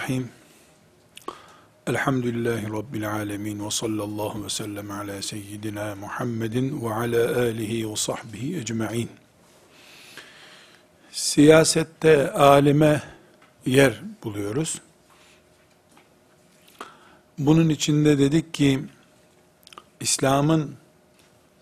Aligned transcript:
Bismillahirrahmanirrahim. 0.00 0.30
Elhamdülillahi 1.86 2.72
Rabbil 2.72 3.12
alemin 3.12 3.66
ve 3.66 3.70
sallallahu 3.70 4.44
ve 4.44 4.48
sellem 4.48 4.90
ala 4.90 5.22
seyyidina 5.22 5.96
Muhammedin 5.96 6.84
ve 6.84 6.94
ala 6.94 7.38
alihi 7.40 7.90
ve 7.90 7.96
sahbihi 7.96 8.56
ecma'in. 8.56 9.10
Siyasette 11.12 12.32
alime 12.32 13.02
yer 13.66 14.00
buluyoruz. 14.24 14.80
Bunun 17.38 17.68
içinde 17.68 18.18
dedik 18.18 18.54
ki, 18.54 18.80
İslam'ın 20.00 20.76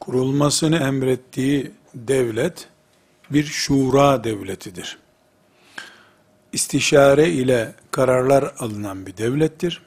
kurulmasını 0.00 0.76
emrettiği 0.76 1.72
devlet, 1.94 2.68
bir 3.30 3.44
şura 3.44 4.24
devletidir 4.24 4.98
istişare 6.52 7.28
ile 7.28 7.74
kararlar 7.90 8.52
alınan 8.58 9.06
bir 9.06 9.16
devlettir. 9.16 9.82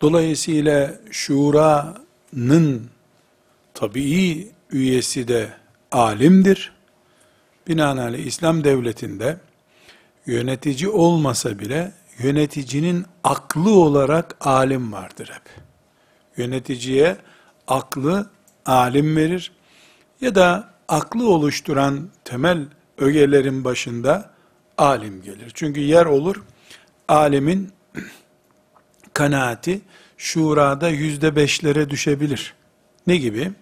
Dolayısıyla 0.00 0.94
şuranın 1.10 2.90
tabii 3.74 4.48
üyesi 4.70 5.28
de 5.28 5.48
alimdir. 5.92 6.72
Binaenaleyh 7.68 8.26
İslam 8.26 8.64
devletinde 8.64 9.36
yönetici 10.26 10.88
olmasa 10.88 11.58
bile 11.58 11.92
yöneticinin 12.18 13.06
aklı 13.24 13.70
olarak 13.70 14.36
alim 14.40 14.92
vardır 14.92 15.30
hep. 15.32 15.50
Yöneticiye 16.36 17.16
aklı 17.68 18.30
alim 18.66 19.16
verir 19.16 19.52
ya 20.20 20.34
da 20.34 20.74
aklı 20.88 21.30
oluşturan 21.30 22.08
temel 22.24 22.66
ögelerin 22.98 23.64
başında 23.64 24.35
alim 24.78 25.22
gelir. 25.22 25.50
Çünkü 25.54 25.80
yer 25.80 26.06
olur, 26.06 26.42
alimin 27.08 27.72
kanaati 29.14 29.80
şurada 30.16 30.88
yüzde 30.88 31.36
beşlere 31.36 31.90
düşebilir. 31.90 32.54
Ne 33.06 33.16
gibi? 33.16 33.52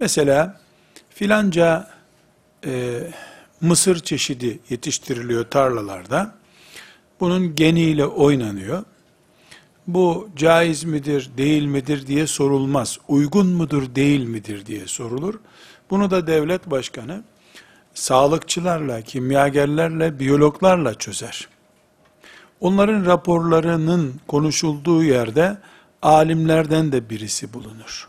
Mesela 0.00 0.60
filanca 1.10 1.90
e, 2.66 3.00
mısır 3.60 4.00
çeşidi 4.00 4.58
yetiştiriliyor 4.70 5.50
tarlalarda. 5.50 6.34
Bunun 7.20 7.54
geniyle 7.54 8.06
oynanıyor. 8.06 8.84
Bu 9.86 10.28
caiz 10.36 10.84
midir, 10.84 11.30
değil 11.36 11.64
midir 11.64 12.06
diye 12.06 12.26
sorulmaz. 12.26 12.98
Uygun 13.08 13.46
mudur, 13.46 13.94
değil 13.94 14.24
midir 14.24 14.66
diye 14.66 14.86
sorulur. 14.86 15.34
Bunu 15.90 16.10
da 16.10 16.26
devlet 16.26 16.70
başkanı 16.70 17.24
sağlıkçılarla, 17.94 19.02
kimyagerlerle, 19.02 20.18
biyologlarla 20.18 20.94
çözer. 20.94 21.48
Onların 22.60 23.06
raporlarının 23.06 24.20
konuşulduğu 24.26 25.04
yerde 25.04 25.56
alimlerden 26.02 26.92
de 26.92 27.10
birisi 27.10 27.52
bulunur. 27.52 28.08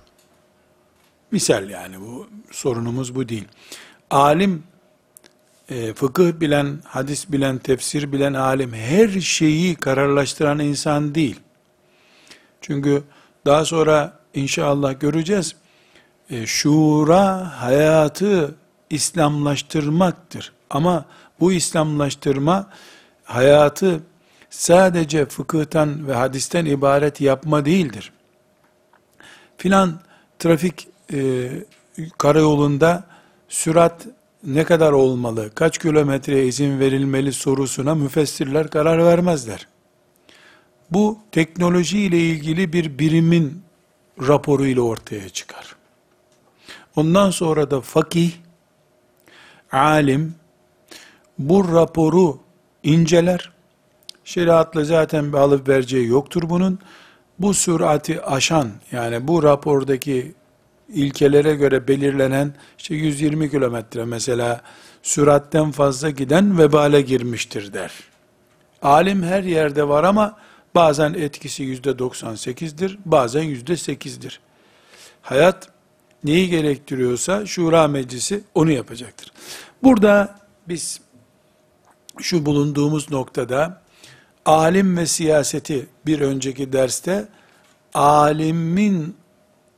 Misal 1.31 1.69
yani 1.69 2.01
bu 2.01 2.27
sorunumuz 2.51 3.15
bu 3.15 3.29
değil. 3.29 3.47
Alim, 4.09 4.63
e, 5.69 5.93
fıkıh 5.93 6.39
bilen, 6.39 6.79
hadis 6.85 7.31
bilen, 7.31 7.57
tefsir 7.57 8.11
bilen 8.11 8.33
alim 8.33 8.73
her 8.73 9.09
şeyi 9.19 9.75
kararlaştıran 9.75 10.59
insan 10.59 11.15
değil. 11.15 11.39
Çünkü 12.61 13.03
daha 13.45 13.65
sonra 13.65 14.19
inşallah 14.33 14.99
göreceğiz. 14.99 15.55
E, 16.29 16.45
şura 16.45 17.61
hayatı 17.61 18.55
İslamlaştırmaktır. 18.93 20.53
Ama 20.69 21.05
bu 21.39 21.53
İslamlaştırma 21.53 22.69
hayatı 23.23 24.03
sadece 24.49 25.25
fıkıhtan 25.25 26.07
ve 26.07 26.13
hadisten 26.13 26.65
ibaret 26.65 27.21
yapma 27.21 27.65
değildir. 27.65 28.11
Filan 29.57 29.99
trafik 30.39 30.87
e, 31.13 31.49
karayolunda 32.17 33.03
sürat 33.49 34.07
ne 34.43 34.63
kadar 34.63 34.91
olmalı, 34.91 35.51
kaç 35.55 35.77
kilometreye 35.77 36.45
izin 36.45 36.79
verilmeli 36.79 37.33
sorusuna 37.33 37.95
müfessirler 37.95 38.69
karar 38.69 39.05
vermezler. 39.05 39.67
Bu 40.91 41.19
teknoloji 41.31 41.99
ile 41.99 42.19
ilgili 42.19 42.73
bir 42.73 42.99
birimin 42.99 43.63
raporu 44.27 44.65
ile 44.65 44.81
ortaya 44.81 45.29
çıkar. 45.29 45.75
Ondan 46.95 47.29
sonra 47.31 47.71
da 47.71 47.81
fakih 47.81 48.31
alim 49.73 50.35
bu 51.39 51.73
raporu 51.73 52.39
inceler. 52.83 53.51
Şeriatla 54.25 54.83
zaten 54.83 55.33
bir 55.33 55.37
alıp 55.37 55.67
vereceği 55.67 56.07
yoktur 56.07 56.49
bunun. 56.49 56.79
Bu 57.39 57.53
sürati 57.53 58.21
aşan 58.21 58.71
yani 58.91 59.27
bu 59.27 59.43
rapordaki 59.43 60.33
ilkelere 60.89 61.55
göre 61.55 61.87
belirlenen 61.87 62.53
işte 62.77 62.95
120 62.95 63.51
kilometre 63.51 64.05
mesela 64.05 64.61
süratten 65.03 65.71
fazla 65.71 66.09
giden 66.09 66.57
vebale 66.57 67.01
girmiştir 67.01 67.73
der. 67.73 67.91
Alim 68.81 69.23
her 69.23 69.43
yerde 69.43 69.87
var 69.87 70.03
ama 70.03 70.37
bazen 70.75 71.13
etkisi 71.13 71.63
yüzde 71.63 71.89
98'dir, 71.89 72.99
bazen 73.05 73.43
yüzde 73.43 73.73
8'dir. 73.73 74.39
Hayat 75.21 75.69
neyi 76.23 76.49
gerektiriyorsa 76.49 77.45
şura 77.45 77.87
meclisi 77.87 78.43
onu 78.55 78.71
yapacaktır. 78.71 79.31
Burada 79.83 80.39
biz 80.67 81.01
şu 82.19 82.45
bulunduğumuz 82.45 83.11
noktada 83.11 83.81
alim 84.45 84.97
ve 84.97 85.05
siyaseti 85.05 85.87
bir 86.05 86.21
önceki 86.21 86.73
derste 86.73 87.27
alimin 87.93 89.15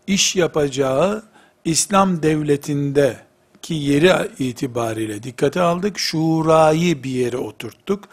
iş 0.07 0.35
yapacağı 0.35 1.23
İslam 1.65 2.23
devletinde 2.23 3.17
ki 3.61 3.73
yeri 3.73 4.31
itibariyle 4.39 5.23
dikkate 5.23 5.61
aldık. 5.61 5.99
Şurayı 5.99 7.03
bir 7.03 7.09
yere 7.09 7.37
oturttuk. 7.37 8.03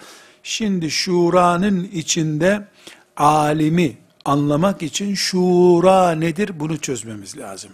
Şimdi 0.42 0.90
şuranın 0.90 1.84
içinde 1.92 2.68
alimi 3.16 3.96
anlamak 4.24 4.82
için 4.82 5.14
şura 5.14 6.10
nedir 6.10 6.60
bunu 6.60 6.78
çözmemiz 6.78 7.38
lazım. 7.38 7.70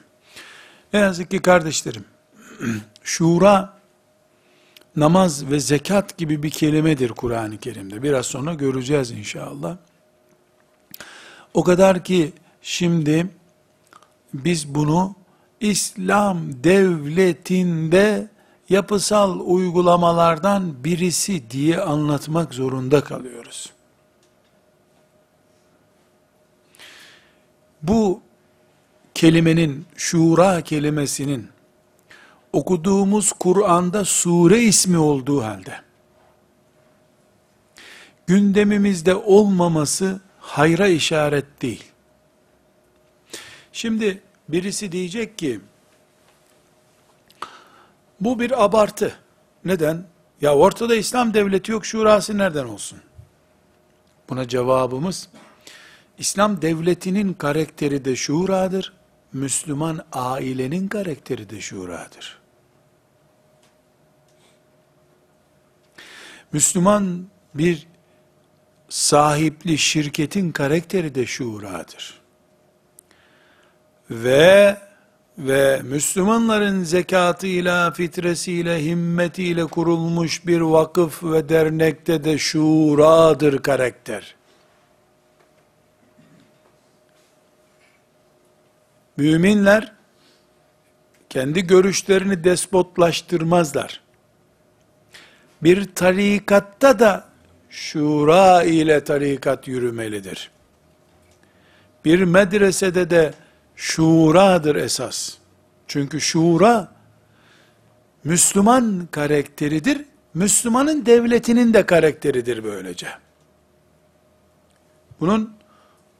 Ne 0.92 0.98
yazık 1.00 1.30
ki 1.30 1.38
kardeşlerim, 1.38 2.04
şura, 3.02 3.78
namaz 4.96 5.50
ve 5.50 5.60
zekat 5.60 6.16
gibi 6.16 6.42
bir 6.42 6.50
kelimedir 6.50 7.08
Kur'an-ı 7.08 7.58
Kerim'de. 7.58 8.02
Biraz 8.02 8.26
sonra 8.26 8.54
göreceğiz 8.54 9.10
inşallah. 9.10 9.76
O 11.54 11.64
kadar 11.64 12.04
ki 12.04 12.32
şimdi 12.62 13.26
biz 14.34 14.74
bunu 14.74 15.14
İslam 15.60 16.64
devletinde 16.64 18.28
yapısal 18.68 19.40
uygulamalardan 19.40 20.84
birisi 20.84 21.50
diye 21.50 21.80
anlatmak 21.80 22.54
zorunda 22.54 23.04
kalıyoruz. 23.04 23.72
Bu 27.82 28.20
kelimenin, 29.18 29.86
şura 29.96 30.60
kelimesinin 30.62 31.48
okuduğumuz 32.52 33.32
Kur'an'da 33.32 34.04
sure 34.04 34.60
ismi 34.60 34.98
olduğu 34.98 35.42
halde 35.42 35.80
gündemimizde 38.26 39.14
olmaması 39.14 40.20
hayra 40.40 40.88
işaret 40.88 41.62
değil. 41.62 41.84
Şimdi 43.72 44.22
birisi 44.48 44.92
diyecek 44.92 45.38
ki 45.38 45.60
bu 48.20 48.40
bir 48.40 48.64
abartı. 48.64 49.18
Neden? 49.64 50.04
Ya 50.40 50.54
ortada 50.54 50.96
İslam 50.96 51.34
devleti 51.34 51.72
yok, 51.72 51.86
şurası 51.86 52.38
nereden 52.38 52.64
olsun? 52.64 52.98
Buna 54.28 54.48
cevabımız 54.48 55.28
İslam 56.18 56.62
devletinin 56.62 57.34
karakteri 57.34 58.04
de 58.04 58.16
şuradır. 58.16 58.97
Müslüman 59.32 60.00
ailenin 60.12 60.88
karakteri 60.88 61.50
de 61.50 61.60
şuradır. 61.60 62.38
Müslüman 66.52 67.26
bir 67.54 67.86
sahipli 68.88 69.78
şirketin 69.78 70.52
karakteri 70.52 71.14
de 71.14 71.26
şuradır. 71.26 72.20
Ve 74.10 74.76
ve 75.38 75.80
Müslümanların 75.84 76.82
zekatıyla, 76.82 77.90
fitresiyle, 77.90 78.84
himmetiyle 78.84 79.64
kurulmuş 79.66 80.46
bir 80.46 80.60
vakıf 80.60 81.24
ve 81.24 81.48
dernekte 81.48 82.24
de 82.24 82.38
şuradır 82.38 83.58
karakter. 83.58 84.37
Müminler 89.18 89.92
kendi 91.30 91.66
görüşlerini 91.66 92.44
despotlaştırmazlar. 92.44 94.00
Bir 95.62 95.94
tarikatta 95.94 96.98
da 96.98 97.24
şura 97.70 98.62
ile 98.62 99.04
tarikat 99.04 99.68
yürümelidir. 99.68 100.50
Bir 102.04 102.22
medresede 102.22 103.10
de 103.10 103.34
şuradır 103.76 104.76
esas. 104.76 105.34
Çünkü 105.86 106.20
şura 106.20 106.92
Müslüman 108.24 109.08
karakteridir. 109.10 110.04
Müslümanın 110.34 111.06
devletinin 111.06 111.74
de 111.74 111.86
karakteridir 111.86 112.64
böylece. 112.64 113.08
Bunun 115.20 115.52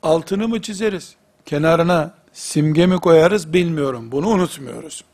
altını 0.02 0.48
mı 0.48 0.62
çizeriz? 0.62 1.16
Kenarına 1.46 2.17
simge 2.38 2.86
mi 2.86 2.96
koyarız 2.98 3.52
bilmiyorum. 3.52 4.12
Bunu 4.12 4.28
unutmuyoruz. 4.28 5.04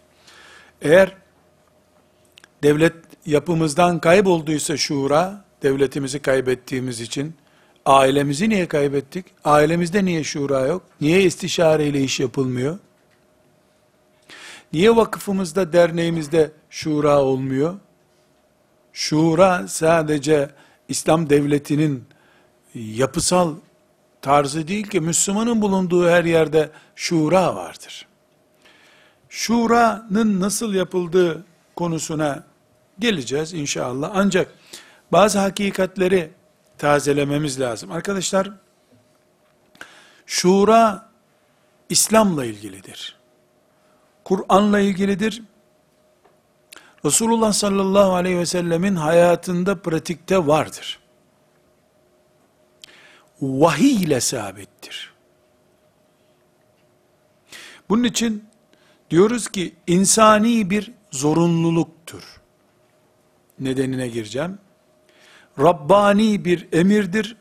Eğer 0.83 1.17
devlet 2.63 2.95
yapımızdan 3.27 3.99
kaybolduysa 3.99 4.77
şura, 4.77 5.45
devletimizi 5.63 6.19
kaybettiğimiz 6.19 7.01
için, 7.01 7.35
ailemizi 7.87 8.49
niye 8.49 8.69
kaybettik? 8.69 9.27
Ailemizde 9.45 10.05
niye 10.05 10.25
şura 10.25 10.61
yok? 10.67 10.83
Niye 11.01 11.23
istişare 11.23 11.87
ile 11.87 12.01
iş 12.01 12.21
yapılmıyor? 12.21 12.79
Niye 14.73 14.97
vakıfımızda, 14.97 15.73
derneğimizde 15.73 16.51
şura 16.71 17.23
olmuyor? 17.23 17.75
Şura 18.93 19.69
sadece 19.69 20.51
İslam 20.89 21.31
devletinin 21.31 22.05
yapısal 22.75 23.55
tarzı 24.25 24.69
değil 24.69 24.87
ki 24.87 25.01
Müslümanın 25.01 25.63
bulunduğu 25.63 26.09
her 26.09 26.25
yerde 26.25 26.71
şura 26.97 27.57
vardır. 27.57 28.07
Şura'nın 29.29 30.41
nasıl 30.41 30.75
yapıldığı 30.75 31.45
konusuna 31.77 32.45
geleceğiz 32.99 33.55
inşallah. 33.55 34.11
Ancak 34.15 34.55
bazı 35.13 35.39
hakikatleri 35.39 36.31
tazelememiz 36.79 37.61
lazım. 37.61 37.93
Arkadaşlar, 37.93 38.51
şura 40.27 41.09
İslam'la 41.89 42.45
ilgilidir. 42.45 43.17
Kur'an'la 44.25 44.81
ilgilidir. 44.81 45.43
Resulullah 47.05 47.53
sallallahu 47.53 48.15
aleyhi 48.15 48.39
ve 48.39 48.47
sellemin 48.47 48.97
hayatında 48.97 49.83
pratikte 49.83 50.47
vardır. 50.47 51.04
Vahiy 53.45 54.03
ile 54.03 54.21
sabittir. 54.21 55.15
Bunun 57.89 58.05
için 58.05 58.45
diyoruz 59.11 59.49
ki 59.49 59.75
insani 59.87 60.71
bir 60.71 60.93
zorunluluktur. 61.11 62.41
Nedenine 63.59 64.09
gireceğim. 64.09 64.59
Rabbani 65.59 66.45
bir 66.45 66.69
emirdir. 66.73 67.37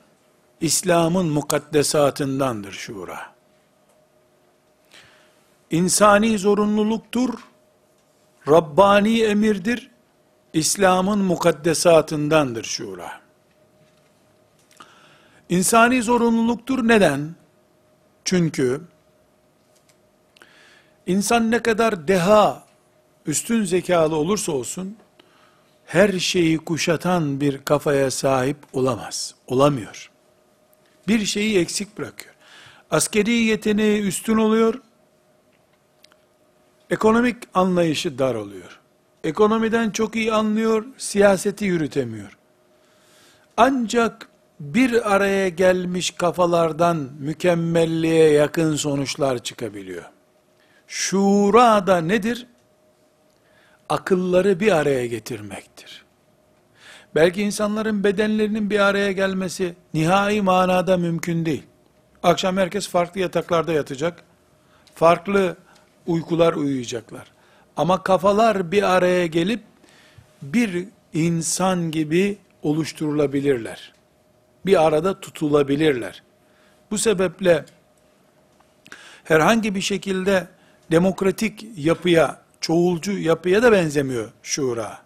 İslam'ın 0.61 1.25
mukaddesatındandır 1.25 2.71
şura. 2.71 3.33
İnsani 5.71 6.37
zorunluluktur. 6.37 7.33
Rabbani 8.47 9.21
emirdir. 9.21 9.91
İslam'ın 10.53 11.19
mukaddesatındandır 11.19 12.63
şura. 12.63 13.23
İnsani 15.49 16.03
zorunluluktur. 16.03 16.87
Neden? 16.87 17.35
Çünkü 18.25 18.81
insan 21.07 21.51
ne 21.51 21.63
kadar 21.63 22.07
deha, 22.07 22.63
üstün 23.25 23.63
zekalı 23.63 24.15
olursa 24.15 24.51
olsun, 24.51 24.97
her 25.85 26.19
şeyi 26.19 26.57
kuşatan 26.57 27.41
bir 27.41 27.65
kafaya 27.65 28.11
sahip 28.11 28.57
olamaz. 28.73 29.35
Olamıyor. 29.47 30.11
Bir 31.07 31.25
şeyi 31.25 31.59
eksik 31.59 31.97
bırakıyor. 31.97 32.35
Askeri 32.91 33.31
yeteneği 33.31 34.01
üstün 34.01 34.37
oluyor, 34.37 34.81
ekonomik 36.89 37.37
anlayışı 37.53 38.19
dar 38.19 38.35
oluyor. 38.35 38.79
Ekonomiden 39.23 39.89
çok 39.89 40.15
iyi 40.15 40.33
anlıyor, 40.33 40.85
siyaseti 40.97 41.65
yürütemiyor. 41.65 42.37
Ancak 43.57 44.29
bir 44.63 45.15
araya 45.15 45.49
gelmiş 45.49 46.11
kafalardan 46.11 47.09
mükemmelliğe 47.19 48.31
yakın 48.31 48.75
sonuçlar 48.75 49.43
çıkabiliyor. 49.43 50.03
Şura 50.87 51.87
da 51.87 51.97
nedir? 51.97 52.47
Akılları 53.89 54.59
bir 54.59 54.71
araya 54.71 55.05
getirmektir. 55.05 56.05
Belki 57.15 57.41
insanların 57.41 58.03
bedenlerinin 58.03 58.69
bir 58.69 58.79
araya 58.79 59.11
gelmesi 59.11 59.75
nihai 59.93 60.41
manada 60.41 60.97
mümkün 60.97 61.45
değil. 61.45 61.63
Akşam 62.23 62.57
herkes 62.57 62.87
farklı 62.87 63.21
yataklarda 63.21 63.73
yatacak. 63.73 64.23
Farklı 64.95 65.55
uykular 66.07 66.53
uyuyacaklar. 66.53 67.31
Ama 67.77 68.03
kafalar 68.03 68.71
bir 68.71 68.83
araya 68.83 69.27
gelip 69.27 69.63
bir 70.41 70.85
insan 71.13 71.91
gibi 71.91 72.37
oluşturulabilirler. 72.61 73.93
Bir 74.65 74.85
arada 74.85 75.19
tutulabilirler. 75.19 76.23
Bu 76.91 76.97
sebeple 76.97 77.65
herhangi 79.23 79.75
bir 79.75 79.81
şekilde 79.81 80.47
demokratik 80.91 81.65
yapıya, 81.77 82.41
çoğulcu 82.61 83.19
yapıya 83.19 83.63
da 83.63 83.71
benzemiyor 83.71 84.31
şura. 84.43 85.01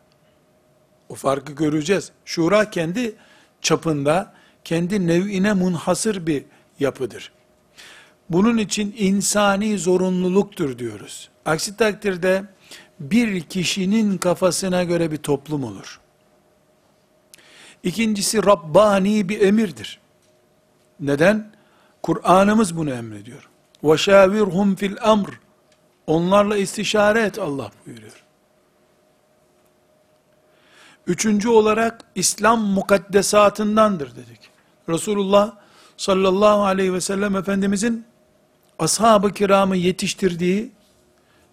O 1.10 1.16
farkı 1.16 1.54
göreceğiz. 1.54 2.12
Şura 2.26 2.70
kendi 2.70 3.16
çapında, 3.62 4.34
kendi 4.64 5.08
nev'ine 5.08 5.54
munhasır 5.54 6.28
bir 6.28 6.44
yapıdır. 6.80 7.32
Bunun 8.30 8.58
için 8.58 8.96
insani 8.98 9.78
zorunluluktur 9.78 10.80
diyoruz. 10.80 11.30
Aksi 11.46 11.78
takdirde 11.78 12.44
bir 13.00 13.42
kişinin 13.42 14.18
kafasına 14.18 14.84
göre 14.84 15.12
bir 15.12 15.18
toplum 15.18 15.64
olur. 15.64 16.00
İkincisi 17.87 18.47
Rabbani 18.47 19.29
bir 19.29 19.41
emirdir. 19.41 20.01
Neden? 21.01 21.53
Kur'an'ımız 22.03 22.77
bunu 22.77 22.91
emrediyor. 22.91 23.49
وَشَاوِرْهُمْ 23.83 24.77
fil 24.77 24.97
amr. 25.03 25.41
Onlarla 26.07 26.57
istişare 26.57 27.21
et 27.21 27.39
Allah 27.39 27.71
buyuruyor. 27.87 28.25
Üçüncü 31.07 31.49
olarak 31.49 32.01
İslam 32.15 32.61
mukaddesatındandır 32.61 34.17
dedik. 34.17 34.41
Resulullah 34.89 35.53
sallallahu 35.97 36.65
aleyhi 36.65 36.93
ve 36.93 37.01
sellem 37.01 37.37
Efendimizin 37.37 38.05
ashab-ı 38.79 39.33
kiramı 39.33 39.77
yetiştirdiği 39.77 40.71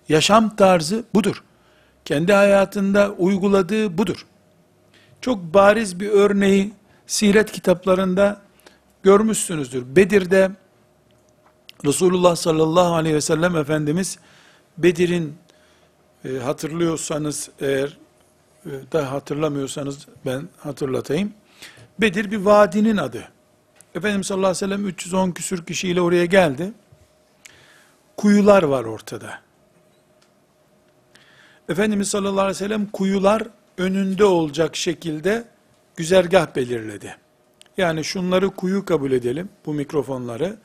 yaşam 0.09 0.55
tarzı 0.55 1.03
budur. 1.13 1.43
Kendi 2.05 2.33
hayatında 2.33 3.12
uyguladığı 3.12 3.98
budur. 3.98 4.25
Çok 5.25 5.38
bariz 5.54 6.00
bir 6.00 6.09
örneği 6.09 6.73
siret 7.07 7.52
kitaplarında 7.52 8.40
görmüşsünüzdür. 9.02 9.97
Bedir'de 9.97 10.50
Resulullah 11.85 12.37
sallallahu 12.37 12.95
aleyhi 12.95 13.16
ve 13.16 13.21
sellem 13.21 13.57
Efendimiz 13.57 14.19
Bedir'in 14.78 15.37
e, 16.25 16.38
hatırlıyorsanız 16.38 17.50
eğer 17.61 17.99
e, 18.66 18.71
da 18.93 19.12
hatırlamıyorsanız 19.12 20.07
ben 20.26 20.49
hatırlatayım. 20.59 21.33
Bedir 22.00 22.31
bir 22.31 22.38
vadinin 22.38 22.97
adı. 22.97 23.28
Efendimiz 23.95 24.26
sallallahu 24.26 24.47
aleyhi 24.47 24.64
ve 24.64 24.75
sellem 24.76 24.87
310 24.87 25.31
küsür 25.31 25.66
kişiyle 25.66 26.00
oraya 26.00 26.25
geldi. 26.25 26.73
Kuyular 28.16 28.62
var 28.62 28.85
ortada. 28.85 29.40
Efendimiz 31.69 32.09
sallallahu 32.09 32.40
aleyhi 32.40 32.54
ve 32.54 32.54
sellem 32.54 32.87
kuyular 32.87 33.43
önünde 33.78 34.25
olacak 34.25 34.76
şekilde 34.76 35.45
güzergah 35.97 36.57
belirledi. 36.57 37.16
Yani 37.76 38.04
şunları 38.04 38.50
kuyu 38.50 38.85
kabul 38.85 39.12
edelim, 39.12 39.49
bu 39.66 39.75
mikrofonları. 39.75 40.57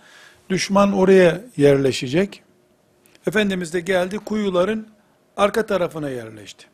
Düşman 0.50 0.94
oraya 0.94 1.42
yerleşecek. 1.58 2.44
Efendimiz 3.28 3.74
de 3.74 3.80
geldi 3.80 4.18
kuyuların 4.18 4.88
arka 5.38 5.66
tarafına 5.66 6.10
yerleşti. 6.10 6.66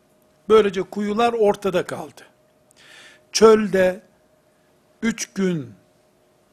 Böylece 0.49 0.81
kuyular 0.81 1.33
ortada 1.33 1.85
kaldı. 1.85 2.21
Çölde 3.31 4.01
üç 5.01 5.33
gün 5.33 5.69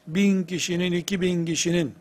bin 0.06 0.44
kişinin, 0.44 0.92
iki 0.92 1.20
bin 1.20 1.44
kişinin 1.44 1.94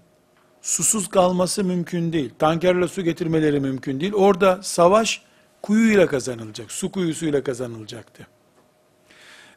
susuz 0.62 1.10
kalması 1.10 1.64
mümkün 1.64 2.14
değil. 2.14 2.34
Tankerle 2.40 2.88
su 2.88 3.02
getirmeleri 3.02 3.60
mümkün 3.60 4.00
değil. 4.00 4.14
Orada 4.14 4.60
savaş 4.64 5.22
kuyuyla 5.62 6.08
kazanılacak. 6.08 6.72
Su 6.72 6.92
kuyusuyla 6.92 7.44
kazanılacaktı. 7.44 8.28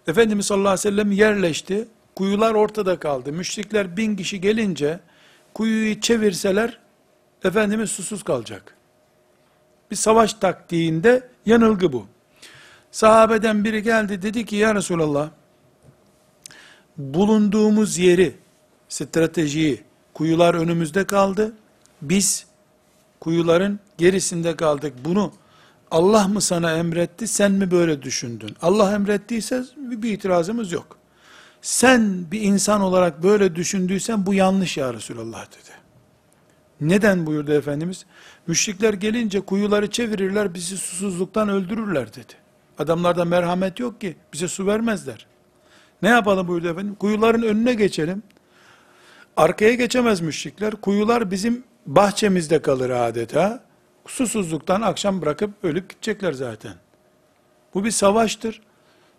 Efendimiz 0.07 0.47
sallallahu 0.47 0.69
aleyhi 0.69 0.89
ve 0.89 0.91
sellem 0.91 1.13
yerleşti. 1.13 1.89
Kuyular 2.17 2.55
ortada 2.55 2.99
kaldı. 3.01 3.33
Müşrikler 3.33 3.97
bin 3.97 4.17
kişi 4.17 4.41
gelince 4.41 5.01
kuyuyu 5.55 6.01
çevirseler 6.01 6.79
Efendimiz 7.45 7.91
susuz 7.91 8.23
kalacak. 8.23 8.75
Bir 9.91 9.97
savaş 9.97 10.35
taktiğinde 10.35 11.29
yanılgı 11.47 11.93
bu. 11.93 12.07
Sahabeden 12.91 13.65
biri 13.65 13.83
geldi 13.83 14.23
dedi 14.23 14.45
ki 14.45 14.57
ya 14.57 14.75
Resulallah 14.75 15.31
bulunduğumuz 16.97 17.99
yeri, 17.99 18.35
stratejiyi, 18.89 19.83
kuyular 20.15 20.55
önümüzde 20.55 21.07
kaldı. 21.07 21.53
Biz 22.03 22.47
kuyuların 23.21 23.81
gerisinde 23.99 24.57
kaldık. 24.57 24.95
Bunu 25.05 25.33
Allah 25.95 26.29
mı 26.29 26.41
sana 26.41 26.73
emretti, 26.73 27.29
sen 27.29 27.53
mi 27.53 27.71
böyle 27.71 28.03
düşündün? 28.03 28.57
Allah 28.63 28.93
emrettiyse 28.93 29.65
bir 29.77 30.13
itirazımız 30.13 30.73
yok. 30.73 30.97
Sen 31.63 32.31
bir 32.31 32.41
insan 32.41 32.81
olarak 32.81 33.23
böyle 33.23 33.57
düşündüysen 33.57 34.27
bu 34.27 34.35
yanlış 34.35 34.77
ya 34.77 34.95
Resulallah 34.95 35.47
dedi. 35.47 35.71
Neden 36.81 37.27
buyurdu 37.27 37.53
Efendimiz? 37.53 38.07
Müşrikler 38.47 38.95
gelince 38.95 39.41
kuyuları 39.41 39.91
çevirirler, 39.91 40.55
bizi 40.55 40.77
susuzluktan 40.77 41.49
öldürürler 41.49 42.09
dedi. 42.15 42.33
Adamlarda 42.79 43.25
merhamet 43.25 43.81
yok 43.81 44.01
ki, 44.01 44.17
bize 44.33 44.49
su 44.49 44.67
vermezler. 44.67 45.27
Ne 46.03 46.09
yapalım 46.09 46.49
buyurdu 46.49 46.69
efendim? 46.69 46.95
Kuyuların 46.95 47.43
önüne 47.43 47.75
geçelim. 47.75 48.23
Arkaya 49.37 49.75
geçemez 49.75 50.21
müşrikler. 50.21 50.71
Kuyular 50.71 51.31
bizim 51.31 51.65
bahçemizde 51.87 52.63
kalır 52.63 52.91
adeta. 52.91 53.65
Susuzluktan 54.07 54.83
akşam 54.83 55.23
bırakıp 55.23 55.51
ölüp 55.65 55.91
gidecekler 55.91 56.33
zaten. 56.33 56.75
Bu 57.75 57.85
bir 57.85 57.91
savaştır. 57.91 58.61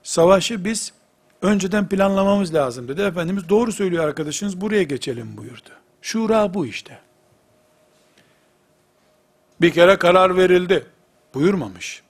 Savaşı 0.04 0.66
biz 0.66 0.94
önceden 1.42 1.90
planlamamız 1.90 2.54
lazım 2.54 2.88
dedi. 2.88 3.02
Efendimiz 3.02 3.50
doğru 3.50 3.72
söylüyor 3.72 4.04
arkadaşınız 4.04 4.62
buraya 4.62 4.84
geçelim 4.84 5.38
buyurdu. 5.38 5.70
Şura 6.02 6.54
bu 6.54 6.66
işte. 6.66 7.00
Bir 9.62 9.72
kere 9.72 9.98
karar 9.98 10.38
verildi. 10.38 10.88
Buyurmamış. 11.34 12.04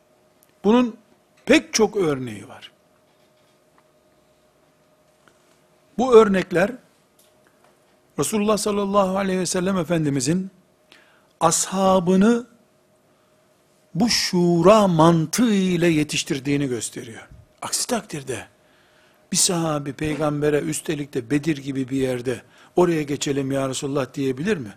Bunun 0.63 0.97
pek 1.45 1.73
çok 1.73 1.95
örneği 1.95 2.47
var. 2.47 2.71
Bu 5.97 6.15
örnekler 6.15 6.71
Resulullah 8.19 8.57
sallallahu 8.57 9.17
aleyhi 9.17 9.39
ve 9.39 9.45
sellem 9.45 9.77
Efendimizin 9.77 10.51
ashabını 11.39 12.45
bu 13.95 14.09
şura 14.09 14.87
mantığı 14.87 15.53
ile 15.53 15.87
yetiştirdiğini 15.87 16.67
gösteriyor. 16.67 17.27
Aksi 17.61 17.87
takdirde 17.87 18.45
bir 19.31 19.37
sahabi 19.37 19.93
peygambere 19.93 20.59
üstelik 20.59 21.13
de 21.13 21.29
Bedir 21.29 21.57
gibi 21.57 21.89
bir 21.89 21.97
yerde 21.97 22.41
oraya 22.75 23.03
geçelim 23.03 23.51
ya 23.51 23.69
Resulullah 23.69 24.13
diyebilir 24.13 24.57
mi? 24.57 24.73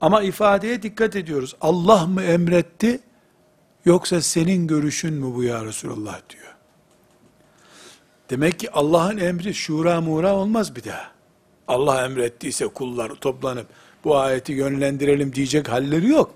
Ama 0.00 0.22
ifadeye 0.22 0.82
dikkat 0.82 1.16
ediyoruz. 1.16 1.56
Allah 1.60 2.06
mı 2.06 2.22
emretti 2.22 3.00
yoksa 3.84 4.20
senin 4.20 4.66
görüşün 4.66 5.14
mü 5.14 5.34
bu 5.34 5.42
ya 5.42 5.64
Resulullah 5.64 6.20
diyor. 6.30 6.54
Demek 8.30 8.58
ki 8.58 8.70
Allah'ın 8.70 9.18
emri 9.18 9.54
şura 9.54 10.00
muğra 10.00 10.34
olmaz 10.34 10.76
bir 10.76 10.84
daha. 10.84 11.10
Allah 11.68 12.04
emrettiyse 12.04 12.68
kullar 12.68 13.08
toplanıp 13.08 13.66
bu 14.04 14.16
ayeti 14.16 14.52
yönlendirelim 14.52 15.34
diyecek 15.34 15.68
halleri 15.68 16.08
yok. 16.08 16.34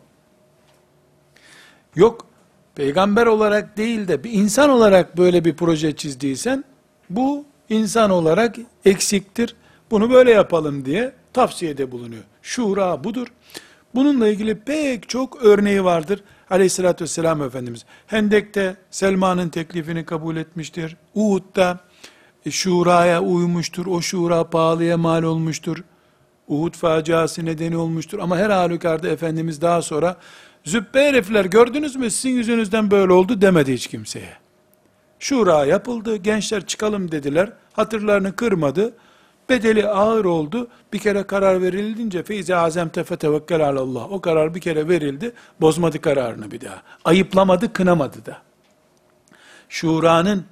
Yok, 1.94 2.25
peygamber 2.76 3.26
olarak 3.26 3.76
değil 3.76 4.08
de 4.08 4.24
bir 4.24 4.32
insan 4.32 4.70
olarak 4.70 5.16
böyle 5.16 5.44
bir 5.44 5.56
proje 5.56 5.96
çizdiysen, 5.96 6.64
bu 7.10 7.44
insan 7.68 8.10
olarak 8.10 8.56
eksiktir, 8.84 9.56
bunu 9.90 10.10
böyle 10.10 10.30
yapalım 10.30 10.84
diye 10.84 11.12
tavsiyede 11.32 11.92
bulunuyor. 11.92 12.22
Şura 12.42 13.04
budur. 13.04 13.26
Bununla 13.94 14.28
ilgili 14.28 14.54
pek 14.58 15.08
çok 15.08 15.44
örneği 15.44 15.84
vardır. 15.84 16.22
Aleyhissalatü 16.50 17.04
vesselam 17.04 17.42
Efendimiz. 17.42 17.84
Hendek'te 18.06 18.76
Selma'nın 18.90 19.48
teklifini 19.48 20.04
kabul 20.04 20.36
etmiştir. 20.36 20.96
Uhud'da 21.14 21.80
e, 22.46 22.50
şuraya 22.50 23.22
uymuştur. 23.22 23.86
O 23.86 24.00
şura 24.00 24.50
pahalıya 24.50 24.96
mal 24.96 25.22
olmuştur. 25.22 25.84
Uhud 26.48 26.74
faciası 26.74 27.44
nedeni 27.44 27.76
olmuştur. 27.76 28.18
Ama 28.18 28.38
her 28.38 28.50
halükarda 28.50 29.08
Efendimiz 29.08 29.60
daha 29.60 29.82
sonra 29.82 30.16
züppe 30.66 31.00
herifler 31.00 31.44
gördünüz 31.44 31.96
mü 31.96 32.10
sizin 32.10 32.36
yüzünüzden 32.36 32.90
böyle 32.90 33.12
oldu 33.12 33.40
demedi 33.40 33.74
hiç 33.74 33.86
kimseye. 33.86 34.36
Şura 35.18 35.64
yapıldı. 35.64 36.16
Gençler 36.16 36.66
çıkalım 36.66 37.12
dediler. 37.12 37.52
Hatırlarını 37.72 38.36
kırmadı. 38.36 38.94
Bedeli 39.48 39.88
ağır 39.88 40.24
oldu. 40.24 40.68
Bir 40.92 40.98
kere 40.98 41.22
karar 41.22 41.62
verilince 41.62 42.22
feize 42.22 42.56
azemte 42.56 43.04
fetevekkel 43.04 43.68
alallah. 43.68 44.12
O 44.12 44.20
karar 44.20 44.54
bir 44.54 44.60
kere 44.60 44.88
verildi. 44.88 45.32
Bozmadı 45.60 46.00
kararını 46.00 46.50
bir 46.50 46.60
daha. 46.60 46.82
Ayıplamadı, 47.04 47.72
kınamadı 47.72 48.26
da. 48.26 48.38
Şura'nın 49.68 50.44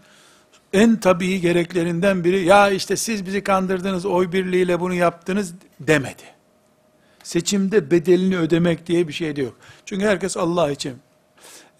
en 0.73 0.97
tabii 0.97 1.41
gereklerinden 1.41 2.25
biri 2.25 2.45
ya 2.45 2.71
işte 2.71 2.97
siz 2.97 3.27
bizi 3.27 3.45
kandırdınız 3.45 4.07
oy 4.07 4.33
birliğiyle 4.33 4.81
bunu 4.81 4.95
yaptınız 4.95 5.55
demedi. 5.81 6.34
Seçimde 7.25 7.91
bedelini 7.91 8.39
ödemek 8.39 8.87
diye 8.87 9.09
bir 9.09 9.13
şey 9.13 9.37
de 9.37 9.43
yok. 9.43 9.57
Çünkü 9.87 10.07
herkes 10.07 10.37
Allah 10.37 10.71
için 10.71 10.97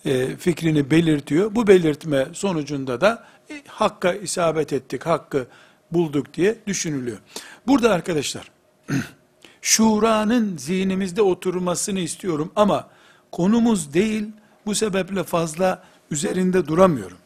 e, 0.05 0.37
fikrini 0.37 0.91
belirtiyor. 0.91 1.55
Bu 1.55 1.67
belirtme 1.67 2.27
sonucunda 2.33 3.01
da 3.01 3.25
e, 3.51 3.63
hakka 3.67 4.13
isabet 4.13 4.73
ettik, 4.73 5.07
hakkı 5.07 5.47
bulduk 5.93 6.35
diye 6.35 6.57
düşünülüyor. 6.67 7.19
Burada 7.67 7.93
arkadaşlar 7.93 8.51
şuranın 9.63 10.57
zihnimizde 10.57 11.23
oturmasını 11.23 12.01
istiyorum 12.01 12.53
ama 12.57 12.89
konumuz 13.33 13.95
değil 13.95 14.27
bu 14.67 14.75
sebeple 14.75 15.23
fazla 15.23 15.85
üzerinde 16.11 16.67
duramıyorum 16.67 17.19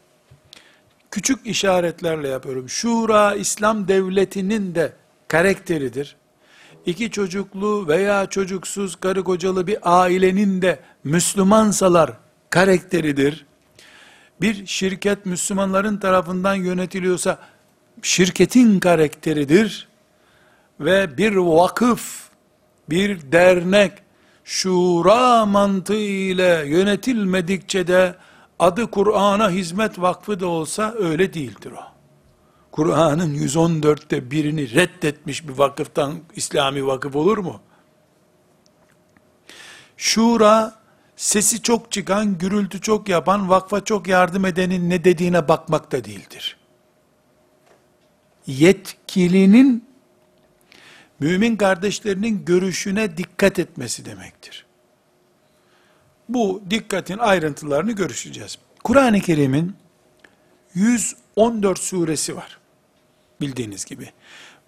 küçük 1.11 1.47
işaretlerle 1.47 2.29
yapıyorum. 2.29 2.69
Şura 2.69 3.35
İslam 3.35 3.89
devletinin 3.89 4.75
de 4.75 4.93
karakteridir. 5.29 6.17
İki 6.89 7.11
çocuklu 7.11 7.89
veya 7.89 8.27
çocuksuz 8.27 8.97
karı 8.97 9.25
kocalı 9.25 9.67
bir 9.67 9.79
ailenin 9.83 10.63
de 10.63 10.81
Müslümansalar 11.05 12.13
karakteridir. 12.51 13.47
Bir 14.41 14.67
şirket 14.67 15.27
Müslümanların 15.27 15.99
tarafından 15.99 16.55
yönetiliyorsa 16.55 17.39
şirketin 18.03 18.81
karakteridir. 18.81 19.89
Ve 20.81 21.19
bir 21.19 21.37
vakıf, 21.37 22.29
bir 22.91 23.33
dernek 23.33 23.93
şura 24.45 25.47
mantığı 25.47 25.95
ile 25.97 26.65
yönetilmedikçe 26.67 27.87
de 27.87 28.15
adı 28.59 28.91
Kur'an'a 28.91 29.51
hizmet 29.51 30.01
vakfı 30.01 30.41
da 30.41 30.47
olsa 30.47 30.95
öyle 30.99 31.35
değildir 31.35 31.73
o. 31.73 31.98
Kur'an'ın 32.79 33.35
114'te 33.35 34.31
birini 34.31 34.75
reddetmiş 34.75 35.49
bir 35.49 35.53
vakıftan 35.53 36.19
İslami 36.37 36.87
vakıf 36.87 37.17
olur 37.17 37.39
mu? 37.39 37.61
Şura, 39.97 40.75
sesi 41.17 41.63
çok 41.63 41.93
çıkan, 41.93 42.39
gürültü 42.39 42.81
çok 42.81 43.09
yapan, 43.09 43.49
vakfa 43.49 43.85
çok 43.85 44.09
yardım 44.09 44.45
edenin 44.45 44.91
ne 44.91 45.05
dediğine 45.05 45.49
bakmak 45.49 45.93
da 45.93 46.05
değildir. 46.05 46.57
Yetkilinin, 48.47 49.85
mümin 51.21 51.57
kardeşlerinin 51.57 52.45
görüşüne 52.45 53.17
dikkat 53.17 53.59
etmesi 53.59 54.05
demektir. 54.05 54.67
Bu 56.29 56.63
dikkatin 56.71 57.19
ayrıntılarını 57.19 57.93
görüşeceğiz. 57.93 58.59
Kur'an-ı 58.85 59.21
Kerim'in 59.21 59.77
114 60.75 61.79
suresi 61.79 62.37
var. 62.37 62.58
Bildiğiniz 63.41 63.85
gibi. 63.85 64.11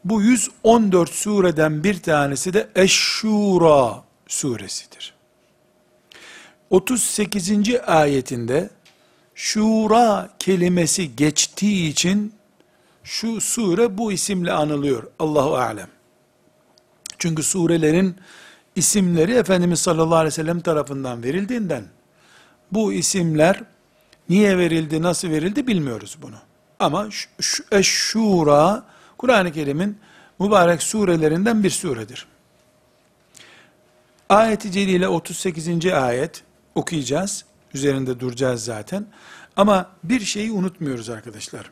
Bu 0.05 0.23
114 0.23 1.11
sureden 1.11 1.85
bir 1.85 2.03
tanesi 2.03 2.53
de 2.53 2.69
Eşşura 2.75 4.05
suresidir. 4.27 5.15
38. 6.71 7.51
ayetinde 7.87 8.71
şura 9.35 10.29
kelimesi 10.39 11.17
geçtiği 11.17 11.89
için 11.89 12.35
şu 13.05 13.41
sure 13.41 13.99
bu 13.99 14.13
isimle 14.13 14.53
anılıyor. 14.53 15.03
Allahu 15.19 15.57
alem. 15.57 15.89
Çünkü 17.19 17.43
surelerin 17.43 18.17
isimleri 18.77 19.33
Efendimiz 19.33 19.81
sallallahu 19.81 20.15
aleyhi 20.15 20.27
ve 20.27 20.31
sellem 20.31 20.61
tarafından 20.61 21.23
verildiğinden 21.23 21.85
bu 22.73 22.93
isimler 22.93 23.63
niye 24.29 24.59
verildi, 24.59 25.03
nasıl 25.03 25.31
verildi 25.31 25.67
bilmiyoruz 25.67 26.19
bunu. 26.23 26.37
Ama 26.81 27.09
Eşşura 27.73 28.87
Kur'an-ı 29.19 29.53
Kerim'in 29.53 29.99
mübarek 30.39 30.83
surelerinden 30.83 31.65
bir 31.65 31.71
suredir. 31.71 32.27
Ayet-i 34.29 34.73
Celile 34.73 35.09
38. 35.09 35.87
ayet 35.87 36.43
okuyacağız. 36.75 37.45
Üzerinde 37.75 38.21
duracağız 38.21 38.65
zaten. 38.65 39.07
Ama 39.57 39.91
bir 40.05 40.21
şeyi 40.21 40.53
unutmuyoruz 40.53 41.11
arkadaşlar. 41.11 41.71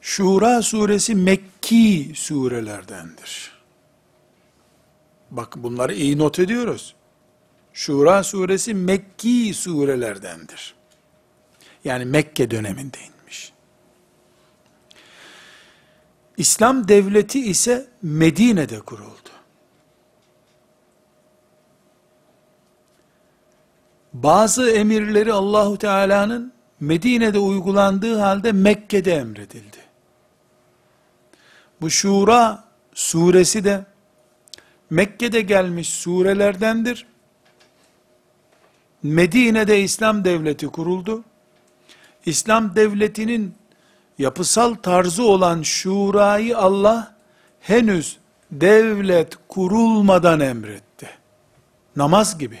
Şura 0.00 0.62
suresi 0.62 1.14
Mekki 1.14 2.12
surelerdendir. 2.14 3.52
Bak 5.30 5.56
bunları 5.56 5.94
iyi 5.94 6.18
not 6.18 6.38
ediyoruz. 6.38 6.94
Şura 7.72 8.24
suresi 8.24 8.74
Mekki 8.74 9.54
surelerdendir. 9.54 10.79
Yani 11.84 12.04
Mekke 12.04 12.50
döneminde 12.50 12.98
inmiş. 12.98 13.52
İslam 16.36 16.88
devleti 16.88 17.40
ise 17.40 17.86
Medine'de 18.02 18.80
kuruldu. 18.80 19.30
Bazı 24.12 24.70
emirleri 24.70 25.32
Allahu 25.32 25.78
Teala'nın 25.78 26.52
Medine'de 26.80 27.38
uygulandığı 27.38 28.18
halde 28.18 28.52
Mekke'de 28.52 29.14
emredildi. 29.14 29.76
Bu 31.80 31.90
Şura 31.90 32.64
suresi 32.94 33.64
de 33.64 33.84
Mekke'de 34.90 35.40
gelmiş 35.40 35.88
surelerdendir. 35.88 37.06
Medine'de 39.02 39.80
İslam 39.82 40.24
devleti 40.24 40.66
kuruldu. 40.66 41.24
İslam 42.26 42.76
devletinin 42.76 43.54
yapısal 44.18 44.74
tarzı 44.74 45.22
olan 45.22 45.62
şurayı 45.62 46.58
Allah 46.58 47.14
henüz 47.60 48.18
devlet 48.52 49.38
kurulmadan 49.48 50.40
emretti. 50.40 51.08
Namaz 51.96 52.38
gibi. 52.38 52.58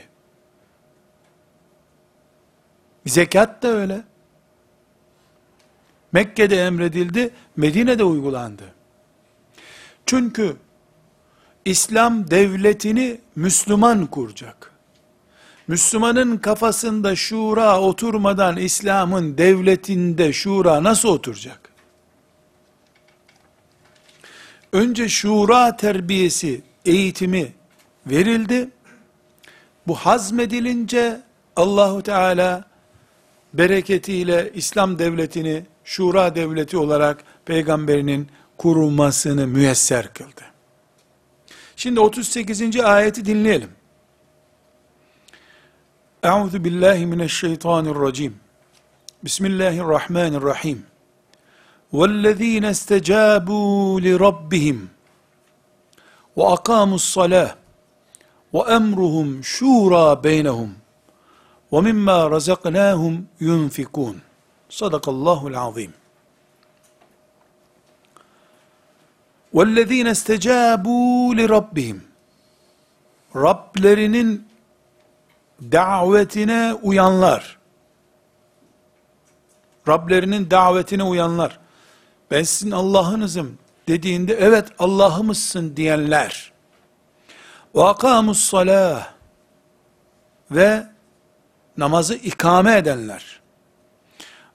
Zekat 3.06 3.62
da 3.62 3.68
öyle. 3.68 4.02
Mekke'de 6.12 6.66
emredildi, 6.66 7.30
Medine'de 7.56 8.04
uygulandı. 8.04 8.64
Çünkü 10.06 10.56
İslam 11.64 12.30
devletini 12.30 13.20
Müslüman 13.36 14.06
kuracak. 14.06 14.72
Müslümanın 15.70 16.36
kafasında 16.36 17.16
şura 17.16 17.80
oturmadan 17.80 18.56
İslam'ın 18.56 19.38
devletinde 19.38 20.32
şura 20.32 20.82
nasıl 20.82 21.08
oturacak? 21.08 21.72
Önce 24.72 25.08
şura 25.08 25.76
terbiyesi, 25.76 26.62
eğitimi 26.84 27.52
verildi. 28.06 28.68
Bu 29.86 29.94
hazmedilince 29.94 31.20
Allahu 31.56 32.02
Teala 32.02 32.64
bereketiyle 33.54 34.50
İslam 34.54 34.98
devletini 34.98 35.62
şura 35.84 36.34
devleti 36.34 36.76
olarak 36.76 37.24
peygamberinin 37.44 38.28
kurulmasını 38.58 39.46
müyesser 39.46 40.14
kıldı. 40.14 40.42
Şimdi 41.76 42.00
38. 42.00 42.80
ayeti 42.80 43.24
dinleyelim. 43.24 43.79
Euzu 46.22 46.64
billahi 46.64 47.06
mineşşeytanirracim. 47.06 48.36
Bismillahirrahmanirrahim. 49.24 50.86
وَالَّذ۪ينَ 51.92 52.64
اسْتَجَابُوا 52.74 54.00
لِرَبِّهِمْ 54.04 54.78
وَاَقَامُوا 56.36 56.98
الصَّلَاةِ 57.02 57.50
وَاَمْرُهُمْ 58.52 59.28
شُورَى 59.42 60.06
بَيْنَهُمْ 60.26 60.70
وَمِمَّا 61.72 62.18
رَزَقْنَاهُمْ 62.36 63.14
يُنْفِكُونَ 63.40 64.16
Sadakallahu 64.68 65.56
azim. 65.56 65.92
وَالَّذ۪ينَ 69.54 70.06
اسْتَجَابُوا 70.16 71.34
لِرَبِّهِمْ 71.34 71.98
Rablerinin 73.34 74.49
davetine 75.71 76.73
uyanlar, 76.73 77.57
Rablerinin 79.87 80.51
davetine 80.51 81.03
uyanlar, 81.03 81.59
ben 82.31 82.43
sizin 82.43 82.71
Allah'ınızım 82.71 83.57
dediğinde, 83.87 84.33
evet 84.33 84.67
Allah'ımızsın 84.79 85.75
diyenler, 85.75 86.51
وَاقَامُوا 87.75 88.31
الصَّلَاةِ 88.31 89.01
ve 90.51 90.87
namazı 91.77 92.15
ikame 92.15 92.77
edenler, 92.77 93.41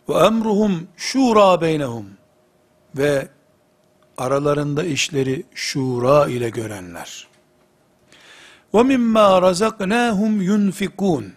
ve 0.08 0.14
emruhum 0.14 0.88
şura 0.96 1.60
beynehum 1.60 2.10
ve 2.96 3.28
aralarında 4.18 4.84
işleri 4.84 5.46
şura 5.54 6.26
ile 6.26 6.50
görenler. 6.50 7.26
Mimma 8.83 9.41
razaknahum 9.41 10.41
yunfikun 10.41 11.33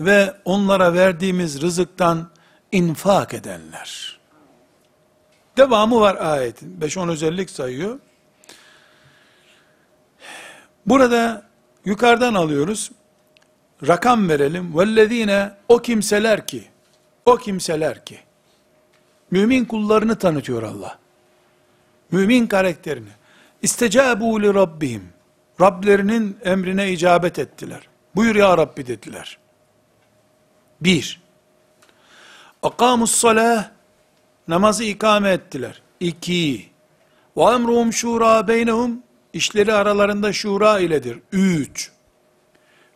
ve 0.00 0.34
onlara 0.44 0.94
verdiğimiz 0.94 1.60
rızıktan 1.60 2.30
infak 2.72 3.34
edenler. 3.34 4.18
Devamı 5.56 6.00
var 6.00 6.16
ayetin. 6.16 6.80
5-10 6.80 7.10
özellik 7.10 7.50
sayıyor. 7.50 7.98
Burada 10.86 11.42
yukarıdan 11.84 12.34
alıyoruz. 12.34 12.90
Rakam 13.86 14.28
verelim. 14.28 14.78
Vellezine 14.78 15.52
o 15.68 15.78
kimseler 15.78 16.46
ki 16.46 16.68
o 17.28 17.36
kimseler 17.36 18.04
ki, 18.04 18.18
mümin 19.30 19.64
kullarını 19.64 20.16
tanıtıyor 20.18 20.62
Allah. 20.62 20.98
Mümin 22.10 22.46
karakterini. 22.46 23.08
İstecabu 23.62 24.42
li. 24.42 25.00
Rablerinin 25.60 26.38
emrine 26.44 26.92
icabet 26.92 27.38
ettiler. 27.38 27.88
Buyur 28.16 28.34
ya 28.34 28.58
Rabbi 28.58 28.86
dediler. 28.86 29.38
Bir, 30.80 31.20
akamus 32.62 33.10
salah, 33.10 33.70
namazı 34.48 34.84
ikame 34.84 35.30
ettiler. 35.30 35.82
İki, 36.00 36.70
ve 37.36 37.42
emruhum 37.42 37.92
şura 37.92 38.48
beynehum, 38.48 39.02
işleri 39.32 39.72
aralarında 39.72 40.32
şura 40.32 40.78
iledir. 40.78 41.18
Üç, 41.32 41.92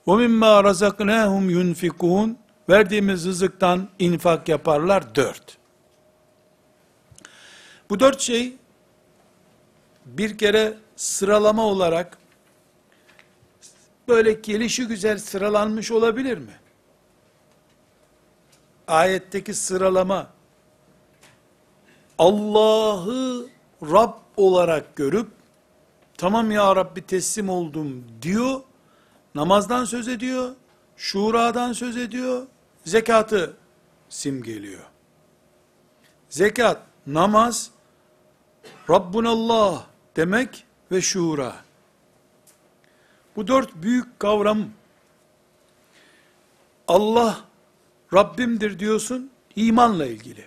ve 0.08 0.16
mimma 0.16 0.64
razaknahum 0.64 1.50
yunfikun, 1.50 2.38
verdiğimiz 2.68 3.26
rızıktan 3.26 3.88
infak 3.98 4.48
yaparlar 4.48 5.14
dört. 5.14 5.58
Bu 7.90 8.00
dört 8.00 8.20
şey 8.20 8.56
bir 10.06 10.38
kere 10.38 10.74
sıralama 10.96 11.66
olarak 11.66 12.18
böyle 14.12 14.32
gelişi 14.32 14.86
güzel 14.86 15.18
sıralanmış 15.18 15.90
olabilir 15.90 16.38
mi? 16.38 16.60
Ayetteki 18.88 19.54
sıralama 19.54 20.30
Allah'ı 22.18 23.46
Rab 23.82 24.12
olarak 24.36 24.96
görüp 24.96 25.28
tamam 26.18 26.50
ya 26.50 26.76
Rabbi 26.76 27.06
teslim 27.06 27.48
oldum 27.48 28.04
diyor. 28.22 28.60
Namazdan 29.34 29.84
söz 29.84 30.08
ediyor. 30.08 30.54
Şuradan 30.96 31.72
söz 31.72 31.96
ediyor 31.96 32.46
zekatı 32.84 33.56
simgeliyor. 34.08 34.82
Zekat, 36.28 36.82
namaz, 37.06 37.70
Rabbunallah 38.90 39.84
demek 40.16 40.64
ve 40.92 41.00
şura. 41.00 41.56
Bu 43.36 43.46
dört 43.46 43.74
büyük 43.74 44.20
kavram, 44.20 44.68
Allah 46.88 47.44
Rabbimdir 48.14 48.78
diyorsun, 48.78 49.30
imanla 49.56 50.06
ilgili. 50.06 50.44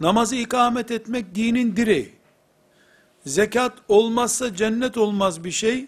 Namazı 0.00 0.36
ikamet 0.36 0.90
etmek 0.90 1.34
dinin 1.34 1.76
direği. 1.76 2.12
Zekat 3.26 3.72
olmazsa 3.88 4.54
cennet 4.54 4.98
olmaz 4.98 5.44
bir 5.44 5.50
şey, 5.50 5.86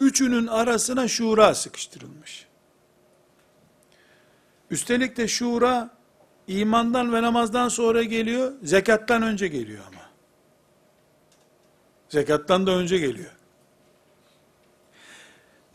üçünün 0.00 0.46
arasına 0.46 1.08
şura 1.08 1.54
sıkıştırılmış. 1.54 2.46
Üstelik 4.70 5.16
de 5.16 5.28
şura 5.28 5.90
imandan 6.46 7.12
ve 7.12 7.22
namazdan 7.22 7.68
sonra 7.68 8.02
geliyor, 8.02 8.52
zekattan 8.62 9.22
önce 9.22 9.48
geliyor 9.48 9.84
ama. 9.88 10.02
Zekattan 12.08 12.66
da 12.66 12.70
önce 12.70 12.98
geliyor. 12.98 13.30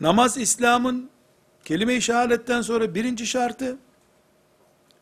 Namaz 0.00 0.36
İslam'ın 0.36 1.10
kelime-i 1.64 2.02
şehadetten 2.02 2.62
sonra 2.62 2.94
birinci 2.94 3.26
şartı, 3.26 3.76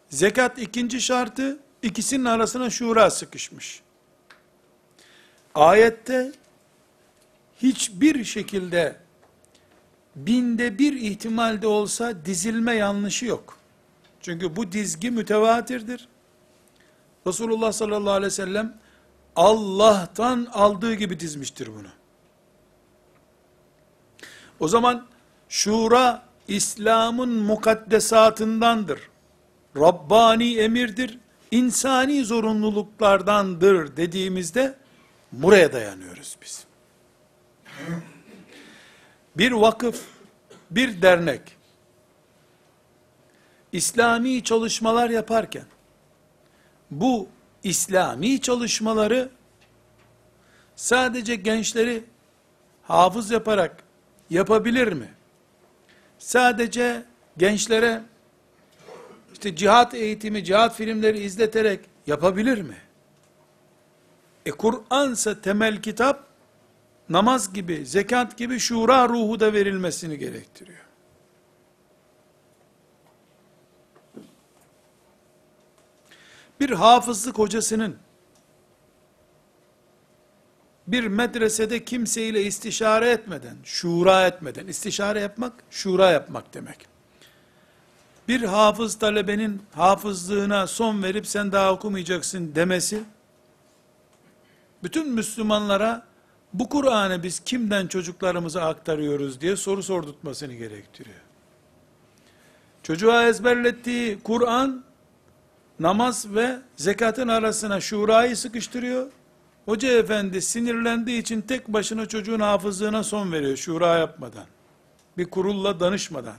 zekat 0.08 0.58
ikinci 0.58 1.00
şartı, 1.00 1.58
ikisinin 1.82 2.24
arasına 2.24 2.70
şura 2.70 3.10
sıkışmış. 3.10 3.80
Ayette 5.54 6.32
hiçbir 7.62 8.24
şekilde 8.24 8.96
binde 10.16 10.78
bir 10.78 10.92
ihtimalde 10.92 11.66
olsa 11.66 12.24
dizilme 12.24 12.74
yanlışı 12.74 13.26
yok. 13.26 13.58
Çünkü 14.20 14.56
bu 14.56 14.72
dizgi 14.72 15.10
mütevatirdir. 15.10 16.08
Resulullah 17.26 17.72
sallallahu 17.72 18.12
aleyhi 18.12 18.26
ve 18.26 18.30
sellem 18.30 18.78
Allah'tan 19.36 20.48
aldığı 20.52 20.94
gibi 20.94 21.20
dizmiştir 21.20 21.66
bunu. 21.74 21.88
O 24.60 24.68
zaman 24.68 25.06
şura 25.48 26.22
İslam'ın 26.48 27.28
mukaddesatındandır. 27.28 29.00
Rabbani 29.76 30.58
emirdir. 30.58 31.18
insani 31.50 32.24
zorunluluklardandır 32.24 33.96
dediğimizde 33.96 34.78
buraya 35.32 35.72
dayanıyoruz 35.72 36.36
biz. 36.42 36.64
Bir 39.36 39.52
vakıf, 39.52 40.04
bir 40.70 41.02
dernek, 41.02 41.56
İslami 43.72 44.42
çalışmalar 44.44 45.10
yaparken, 45.10 45.66
bu 46.90 47.28
İslami 47.62 48.40
çalışmaları 48.40 49.28
sadece 50.76 51.34
gençleri 51.34 52.04
hafız 52.82 53.30
yaparak 53.30 53.85
yapabilir 54.30 54.92
mi? 54.92 55.08
Sadece 56.18 57.04
gençlere 57.36 58.02
işte 59.32 59.56
cihat 59.56 59.94
eğitimi, 59.94 60.44
cihat 60.44 60.76
filmleri 60.76 61.20
izleterek 61.20 61.80
yapabilir 62.06 62.62
mi? 62.62 62.76
E 64.46 64.50
Kur'ansa 64.50 65.40
temel 65.40 65.82
kitap, 65.82 66.26
namaz 67.08 67.52
gibi, 67.52 67.86
zekat 67.86 68.36
gibi 68.36 68.58
şura 68.58 69.08
ruhu 69.08 69.40
da 69.40 69.52
verilmesini 69.52 70.18
gerektiriyor. 70.18 70.86
Bir 76.60 76.70
hafızlık 76.70 77.38
hocasının, 77.38 77.96
bir 80.86 81.06
medresede 81.06 81.84
kimseyle 81.84 82.42
istişare 82.42 83.10
etmeden, 83.10 83.56
şura 83.64 84.26
etmeden, 84.26 84.66
istişare 84.66 85.20
yapmak, 85.20 85.52
şura 85.70 86.10
yapmak 86.10 86.54
demek 86.54 86.96
bir 88.28 88.42
hafız 88.42 88.98
talebenin 88.98 89.62
hafızlığına 89.72 90.66
son 90.66 91.02
verip 91.02 91.26
sen 91.26 91.52
daha 91.52 91.72
okumayacaksın 91.72 92.54
demesi, 92.54 93.02
bütün 94.82 95.08
Müslümanlara 95.08 96.06
bu 96.52 96.68
Kur'an'ı 96.68 97.22
biz 97.22 97.40
kimden 97.40 97.86
çocuklarımıza 97.86 98.62
aktarıyoruz 98.62 99.40
diye 99.40 99.56
soru 99.56 99.82
sordurtmasını 99.82 100.54
gerektiriyor. 100.54 101.20
Çocuğa 102.82 103.28
ezberlettiği 103.28 104.18
Kur'an, 104.24 104.84
namaz 105.80 106.34
ve 106.34 106.58
zekatın 106.76 107.28
arasına 107.28 107.80
şurayı 107.80 108.36
sıkıştırıyor. 108.36 109.06
Hoca 109.66 109.92
efendi 109.92 110.42
sinirlendiği 110.42 111.20
için 111.20 111.40
tek 111.40 111.68
başına 111.68 112.06
çocuğun 112.06 112.40
hafızlığına 112.40 113.02
son 113.02 113.32
veriyor 113.32 113.56
şura 113.56 113.98
yapmadan. 113.98 114.46
Bir 115.18 115.30
kurulla 115.30 115.80
danışmadan. 115.80 116.36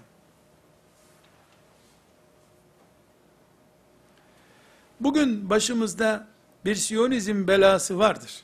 Bugün 5.00 5.50
başımızda 5.50 6.28
bir 6.66 6.76
Siyonizm 6.76 7.48
belası 7.48 8.00
vardır. 8.00 8.44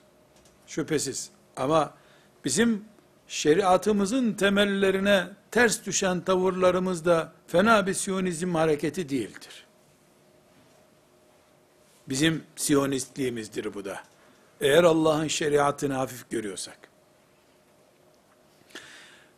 Şüphesiz. 0.68 1.30
Ama 1.58 1.94
bizim 2.46 2.86
şeriatımızın 3.28 4.34
temellerine 4.34 5.28
ters 5.52 5.86
düşen 5.86 6.22
tavırlarımız 6.22 7.06
da 7.06 7.32
fena 7.48 7.88
bir 7.88 7.94
Siyonizm 7.94 8.56
hareketi 8.56 9.10
değildir. 9.10 9.66
Bizim 12.10 12.44
Siyonistliğimizdir 12.56 13.74
bu 13.74 13.86
da. 13.86 14.13
Eğer 14.64 14.84
Allah'ın 14.84 15.28
şeriatını 15.28 15.94
hafif 15.94 16.30
görüyorsak. 16.30 16.78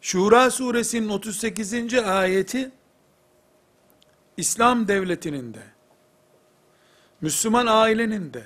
Şura 0.02 0.52
suresinin 0.52 1.10
38. 1.10 1.94
ayeti 1.94 2.72
İslam 4.38 4.88
devletinin 4.88 5.54
de 5.54 5.64
Müslüman 7.22 7.68
ailenin 7.68 8.34
de, 8.34 8.44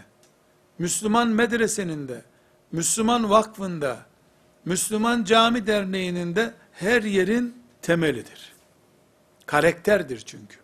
Müslüman 0.79 1.27
medresenin 1.27 2.07
de, 2.07 2.21
Müslüman 2.71 3.29
vakfında, 3.29 4.05
Müslüman 4.65 5.23
cami 5.23 5.67
derneğinin 5.67 6.35
de 6.35 6.53
her 6.71 7.03
yerin 7.03 7.63
temelidir. 7.81 8.53
Karakterdir 9.45 10.23
çünkü. 10.25 10.57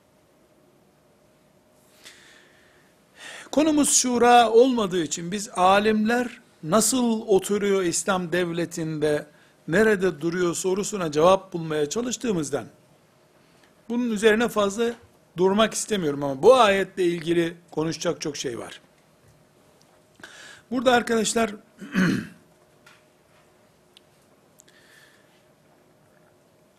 Konumuz 3.55 3.93
şura 3.93 4.51
olmadığı 4.51 5.03
için 5.03 5.31
biz 5.31 5.49
alimler 5.49 6.41
nasıl 6.63 7.21
oturuyor 7.21 7.83
İslam 7.83 8.31
devletinde, 8.31 9.25
nerede 9.67 10.21
duruyor 10.21 10.55
sorusuna 10.55 11.11
cevap 11.11 11.53
bulmaya 11.53 11.89
çalıştığımızdan, 11.89 12.65
bunun 13.89 14.11
üzerine 14.11 14.47
fazla 14.47 14.93
durmak 15.37 15.73
istemiyorum 15.73 16.23
ama 16.23 16.43
bu 16.43 16.55
ayetle 16.55 17.03
ilgili 17.03 17.57
konuşacak 17.71 18.21
çok 18.21 18.37
şey 18.37 18.59
var. 18.59 18.81
Burada 20.71 20.93
arkadaşlar 20.93 21.55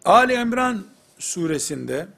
Ali 0.04 0.32
Emran 0.32 0.86
suresinde 1.18 2.08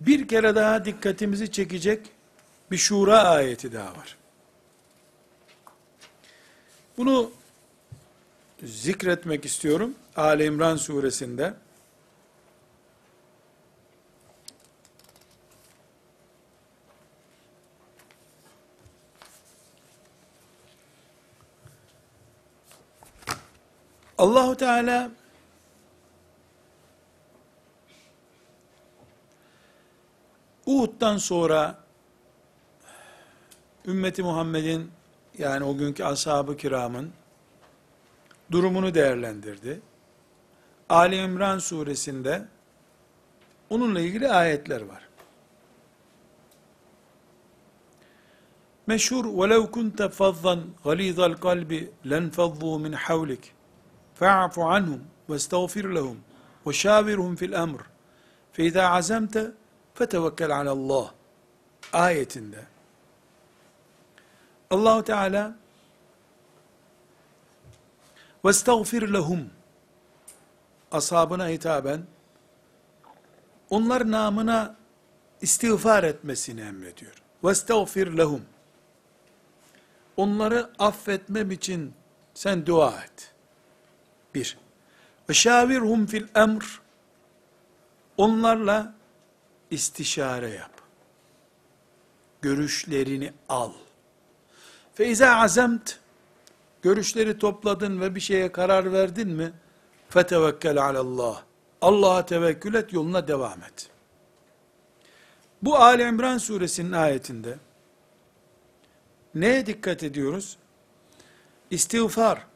bir 0.00 0.28
kere 0.28 0.54
daha 0.54 0.84
dikkatimizi 0.84 1.52
çekecek 1.52 2.06
bir 2.70 2.76
şura 2.76 3.22
ayeti 3.22 3.72
daha 3.72 3.96
var. 3.96 4.16
Bunu 6.96 7.30
zikretmek 8.62 9.44
istiyorum. 9.44 9.94
Ali 10.16 10.44
İmran 10.44 10.76
suresinde. 10.76 11.54
Allahu 24.18 24.56
Teala 24.56 25.10
Uhud'dan 30.65 31.17
sonra 31.17 31.77
ümmeti 33.85 34.23
Muhammed'in 34.23 34.91
yani 35.37 35.63
o 35.63 35.77
günkü 35.77 36.03
ashab-ı 36.03 36.57
kiramın 36.57 37.11
durumunu 38.51 38.93
değerlendirdi. 38.93 39.81
Ali 40.89 41.15
İmran 41.15 41.59
suresinde 41.59 42.45
onunla 43.69 43.99
ilgili 43.99 44.29
ayetler 44.29 44.81
var. 44.81 45.07
Meşhur 48.87 49.25
وَلَوْ 49.25 49.63
كُنْتَ 49.75 49.99
فَضًّا 50.19 50.55
غَلِيظَ 50.85 51.17
الْقَلْبِ 51.31 51.71
لَنْفَضُّوا 52.11 52.75
مِنْ 52.85 52.93
حَوْلِكَ 53.05 53.43
فَاعْفُ 54.19 54.55
عَنْهُمْ 54.71 55.01
وَاسْتَغْفِرْ 55.29 55.85
لَهُمْ 55.97 56.17
وَشَاوِرْهُمْ 56.65 57.33
فِي 57.39 57.45
الْأَمْرِ 57.51 57.81
فَإِذَا 58.55 58.83
عَزَمْتَ 58.95 59.35
fetevekkel 59.98 60.56
alallah 60.56 61.12
ayetinde 61.92 62.64
Allahu 64.70 65.04
Teala 65.04 65.56
ve 68.44 68.50
estağfir 68.50 69.12
lehum 69.12 69.50
ashabına 70.92 71.48
hitaben 71.48 72.06
onlar 73.70 74.10
namına 74.10 74.76
istiğfar 75.40 76.04
etmesini 76.04 76.60
emrediyor. 76.60 77.22
Ve 77.44 77.50
estağfir 77.50 78.18
lehum 78.18 78.42
onları 80.16 80.70
affetmem 80.78 81.50
için 81.50 81.94
sen 82.34 82.66
dua 82.66 83.02
et. 83.04 83.34
Bir. 84.34 84.58
Ve 85.28 85.34
şavirhum 85.34 86.06
fil 86.06 86.26
emr 86.34 86.80
onlarla 88.16 88.94
istişare 89.70 90.48
yap. 90.48 90.70
Görüşlerini 92.42 93.32
al. 93.48 93.72
Feiza 94.94 95.28
azemt 95.28 95.98
görüşleri 96.82 97.38
topladın 97.38 98.00
ve 98.00 98.14
bir 98.14 98.20
şeye 98.20 98.52
karar 98.52 98.92
verdin 98.92 99.28
mi? 99.28 99.52
Fetevekkel 100.08 100.82
alallah. 100.82 101.42
Allah'a 101.80 102.26
tevekkül 102.26 102.74
et, 102.74 102.92
yoluna 102.92 103.28
devam 103.28 103.62
et. 103.62 103.90
Bu 105.62 105.76
Ali 105.76 106.02
İmran 106.02 106.38
suresinin 106.38 106.92
ayetinde 106.92 107.58
neye 109.34 109.66
dikkat 109.66 110.02
ediyoruz? 110.02 110.56
İstiğfar, 111.70 112.46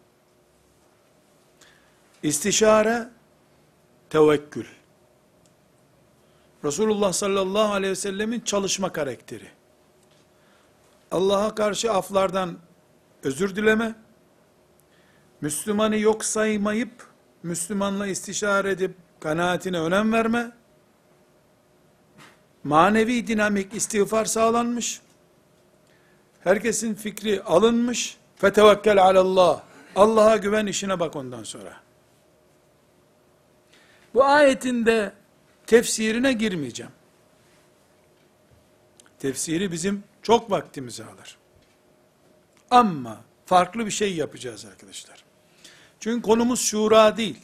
istişare, 2.23 3.09
tevekkül. 4.11 4.66
Resulullah 6.64 7.12
sallallahu 7.12 7.73
aleyhi 7.73 7.90
ve 7.90 7.96
sellemin 7.96 8.40
çalışma 8.40 8.92
karakteri. 8.92 9.49
Allah'a 11.11 11.55
karşı 11.55 11.92
aflardan 11.92 12.57
özür 13.23 13.57
dileme, 13.57 13.94
Müslümanı 15.40 15.99
yok 15.99 16.25
saymayıp, 16.25 16.90
Müslümanla 17.42 18.07
istişare 18.07 18.70
edip, 18.70 18.94
kanaatine 19.20 19.81
önem 19.81 20.12
verme, 20.12 20.53
manevi 22.64 23.27
dinamik 23.27 23.75
istiğfar 23.75 24.25
sağlanmış, 24.25 25.01
herkesin 26.40 26.94
fikri 26.94 27.42
alınmış, 27.42 28.16
fetevekkel 28.37 29.05
alallah, 29.05 29.62
Allah'a 29.96 30.37
güven 30.37 30.66
işine 30.66 31.01
bak 31.01 31.16
ondan 31.16 31.42
sonra. 31.42 31.81
Bu 34.14 34.25
ayetin 34.25 34.87
de 34.87 35.12
tefsirine 35.70 36.33
girmeyeceğim. 36.33 36.92
Tefsiri 39.18 39.72
bizim 39.72 40.04
çok 40.22 40.50
vaktimizi 40.50 41.04
alır. 41.04 41.37
Ama 42.70 43.20
farklı 43.46 43.87
bir 43.87 43.90
şey 43.90 44.14
yapacağız 44.14 44.64
arkadaşlar. 44.64 45.24
Çünkü 46.00 46.22
konumuz 46.22 46.61
şura 46.61 47.16
değil. 47.16 47.38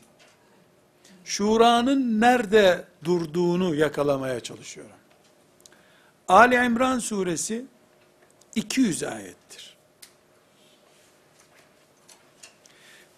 Şuranın 1.24 2.20
nerede 2.20 2.84
durduğunu 3.04 3.74
yakalamaya 3.74 4.40
çalışıyorum. 4.40 4.96
Ali 6.28 6.54
İmran 6.54 6.98
suresi 6.98 7.64
200 8.54 9.02
ayettir. 9.02 9.76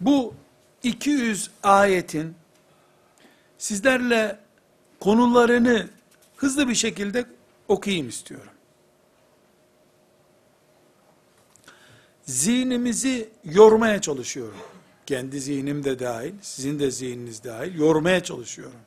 Bu 0.00 0.34
200 0.82 1.50
ayetin 1.62 2.34
sizlerle 3.58 4.47
konularını 5.00 5.88
hızlı 6.36 6.68
bir 6.68 6.74
şekilde 6.74 7.24
okuyayım 7.68 8.08
istiyorum. 8.08 8.52
Zihnimizi 12.24 13.28
yormaya 13.44 14.00
çalışıyorum. 14.00 14.58
Kendi 15.06 15.40
zihnim 15.40 15.84
de 15.84 15.98
dahil, 15.98 16.32
sizin 16.42 16.78
de 16.78 16.90
zihniniz 16.90 17.44
dahil, 17.44 17.78
yormaya 17.78 18.22
çalışıyorum. 18.22 18.80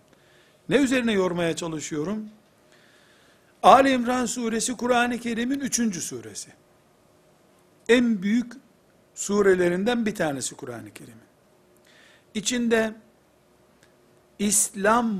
Ne 0.69 0.75
üzerine 0.75 1.11
yormaya 1.11 1.55
çalışıyorum? 1.55 2.29
Ali 3.63 3.91
İmran 3.91 4.25
suresi 4.25 4.77
Kur'an-ı 4.77 5.19
Kerim'in 5.19 5.59
üçüncü 5.59 6.01
suresi. 6.01 6.49
En 7.89 8.21
büyük 8.21 8.53
surelerinden 9.15 10.05
bir 10.05 10.15
tanesi 10.15 10.55
Kur'an-ı 10.55 10.93
Kerim'in. 10.93 11.21
İçinde 12.33 12.93
İslam 14.41 15.15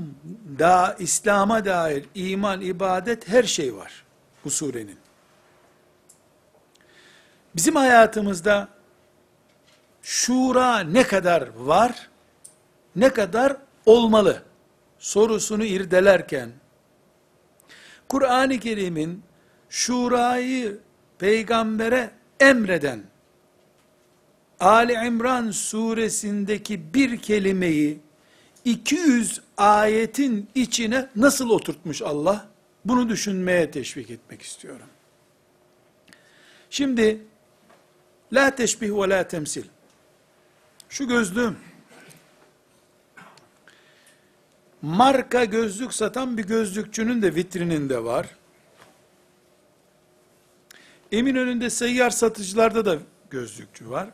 da 0.58 0.96
İslam'a 0.98 1.64
dair 1.64 2.04
iman, 2.14 2.60
ibadet 2.60 3.28
her 3.28 3.42
şey 3.42 3.76
var 3.76 4.04
bu 4.44 4.50
surenin. 4.50 4.98
Bizim 7.56 7.76
hayatımızda 7.76 8.68
şura 10.02 10.78
ne 10.78 11.02
kadar 11.02 11.48
var, 11.56 12.10
ne 12.96 13.12
kadar 13.12 13.56
olmalı 13.86 14.42
sorusunu 14.98 15.64
irdelerken, 15.64 16.50
Kur'an-ı 18.08 18.58
Kerim'in 18.60 19.22
şurayı 19.68 20.78
peygambere 21.18 22.10
emreden, 22.40 23.02
Ali 24.60 24.92
İmran 24.92 25.50
suresindeki 25.50 26.94
bir 26.94 27.18
kelimeyi 27.18 28.00
200 28.64 29.40
ayetin 29.56 30.48
içine 30.54 31.08
nasıl 31.16 31.50
oturtmuş 31.50 32.02
Allah? 32.02 32.48
Bunu 32.84 33.08
düşünmeye 33.08 33.70
teşvik 33.70 34.10
etmek 34.10 34.42
istiyorum. 34.42 34.86
Şimdi 36.70 37.24
la 38.32 38.54
teşbih 38.54 38.90
ve 38.90 39.08
la 39.08 39.28
temsil. 39.28 39.64
Şu 40.88 41.08
gözlüğüm 41.08 41.56
marka 44.82 45.44
gözlük 45.44 45.94
satan 45.94 46.38
bir 46.38 46.44
gözlükçünün 46.44 47.22
de 47.22 47.34
vitrininde 47.34 48.04
var. 48.04 48.26
Eminönü'nde 51.12 51.70
seyyar 51.70 52.10
satıcılarda 52.10 52.84
da 52.84 52.98
gözlükçü 53.30 53.90
var. 53.90 54.08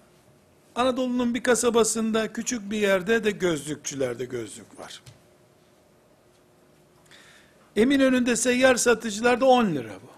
Anadolu'nun 0.78 1.34
bir 1.34 1.42
kasabasında 1.42 2.32
küçük 2.32 2.70
bir 2.70 2.78
yerde 2.78 3.24
de 3.24 3.30
gözlükçülerde 3.30 4.24
gözlük 4.24 4.78
var. 4.78 5.02
Eminönü'nde 7.76 8.36
seyyar 8.36 8.74
satıcılarda 8.74 9.44
10 9.46 9.66
lira 9.66 9.92
bu. 10.02 10.08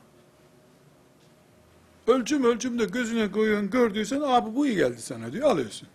Ölçüm 2.12 2.44
ölçüm 2.44 2.78
de 2.78 2.84
gözüne 2.84 3.32
koyuyorsun 3.32 3.70
gördüysen 3.70 4.20
abi 4.20 4.54
bu 4.56 4.66
iyi 4.66 4.76
geldi 4.76 5.02
sana 5.02 5.32
diyor 5.32 5.50
alıyorsun. 5.50 5.88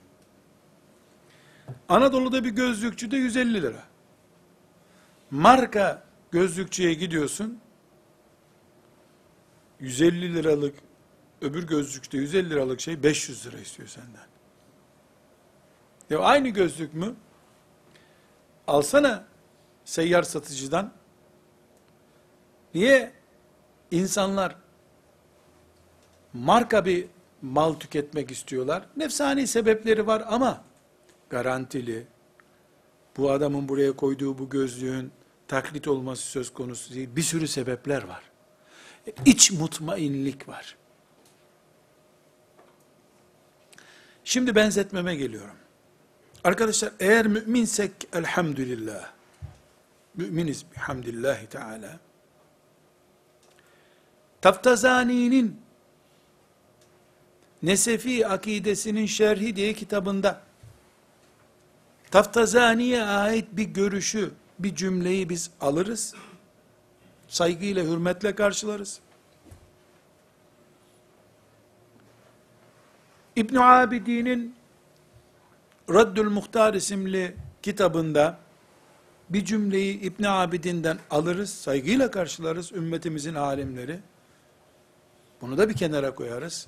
Anadolu'da 1.90 2.44
bir 2.44 2.50
gözlükçüde 2.50 3.18
150 3.18 3.62
lira. 3.62 3.84
Marka 5.32 6.04
gözlükçüye 6.32 6.94
gidiyorsun. 6.94 7.60
150 9.80 10.36
liralık 10.36 10.76
öbür 11.42 11.68
gözlükte 11.68 12.18
150 12.18 12.50
liralık 12.50 12.82
şey 12.82 13.04
500 13.04 13.48
lira 13.48 13.58
istiyor 13.58 13.90
senden. 13.90 14.35
Ya 16.10 16.20
aynı 16.20 16.50
gözlük 16.50 16.94
mü? 16.94 17.16
Alsana 18.68 19.26
seyyar 19.86 20.24
satıcıdan. 20.24 20.92
Niye 22.74 23.12
insanlar 23.92 24.56
marka 26.34 26.86
bir 26.86 27.08
mal 27.42 27.74
tüketmek 27.74 28.32
istiyorlar? 28.32 28.86
Nefsani 28.98 29.48
sebepleri 29.48 30.08
var 30.08 30.24
ama 30.28 30.64
garantili, 31.30 32.08
bu 33.18 33.32
adamın 33.32 33.70
buraya 33.70 33.92
koyduğu 33.96 34.38
bu 34.38 34.50
gözlüğün 34.50 35.12
taklit 35.48 35.88
olması 35.88 36.24
söz 36.24 36.54
konusu 36.54 36.94
değil. 36.94 37.10
Bir 37.16 37.22
sürü 37.22 37.48
sebepler 37.48 38.04
var. 38.04 38.24
İç 39.26 39.52
mutmainlik 39.52 40.50
var. 40.50 40.76
Şimdi 44.24 44.56
benzetmeme 44.56 45.16
geliyorum. 45.16 45.56
Arkadaşlar 46.46 46.92
eğer 47.00 47.28
müminsek 47.28 47.92
elhamdülillah, 48.14 49.10
müminiz 50.16 50.66
bihamdillahi 50.76 51.48
teala, 51.48 52.00
Taftazani'nin 54.42 55.62
Nesefi 57.64 58.28
akidesinin 58.28 59.06
şerhi 59.06 59.56
diye 59.56 59.74
kitabında 59.74 60.42
Taftazani'ye 62.12 63.04
ait 63.04 63.48
bir 63.52 63.64
görüşü, 63.64 64.32
bir 64.60 64.76
cümleyi 64.76 65.30
biz 65.30 65.52
alırız. 65.62 66.16
Saygıyla, 67.28 67.84
hürmetle 67.84 68.36
karşılarız. 68.36 69.00
İbn 73.36 73.56
Abidin'in 73.56 74.56
Raddül 75.90 76.30
Muhtar 76.30 76.74
isimli 76.74 77.36
kitabında 77.62 78.38
bir 79.30 79.46
cümleyi 79.46 80.00
İbn 80.00 80.24
Abidin'den 80.24 81.00
alırız, 81.10 81.50
saygıyla 81.50 82.12
karşılarız 82.12 82.72
ümmetimizin 82.72 83.36
alimleri. 83.36 84.00
Bunu 85.42 85.58
da 85.58 85.70
bir 85.70 85.74
kenara 85.74 86.16
koyarız. 86.16 86.68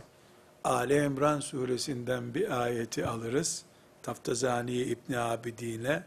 Ali 0.64 1.04
İmran 1.04 1.40
suresinden 1.40 2.34
bir 2.34 2.62
ayeti 2.62 3.06
alırız. 3.06 3.64
Taftazaniye 4.04 4.86
İbn 4.86 5.14
Abidin'e 5.14 6.04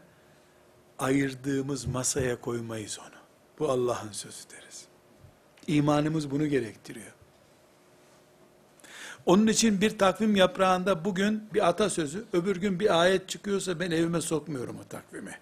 ayırdığımız 0.99 1.85
masaya 1.85 2.41
koymayız 2.41 2.99
onu. 2.99 3.21
Bu 3.59 3.69
Allah'ın 3.69 4.11
sözü 4.11 4.49
deriz. 4.49 4.85
İmanımız 5.67 6.31
bunu 6.31 6.47
gerektiriyor. 6.47 7.11
Onun 9.25 9.47
için 9.47 9.81
bir 9.81 9.97
takvim 9.97 10.35
yaprağında 10.35 11.05
bugün 11.05 11.43
bir 11.53 11.67
atasözü, 11.67 12.25
öbür 12.33 12.55
gün 12.55 12.79
bir 12.79 13.01
ayet 13.01 13.29
çıkıyorsa 13.29 13.79
ben 13.79 13.91
evime 13.91 14.21
sokmuyorum 14.21 14.77
o 14.79 14.83
takvimi. 14.89 15.37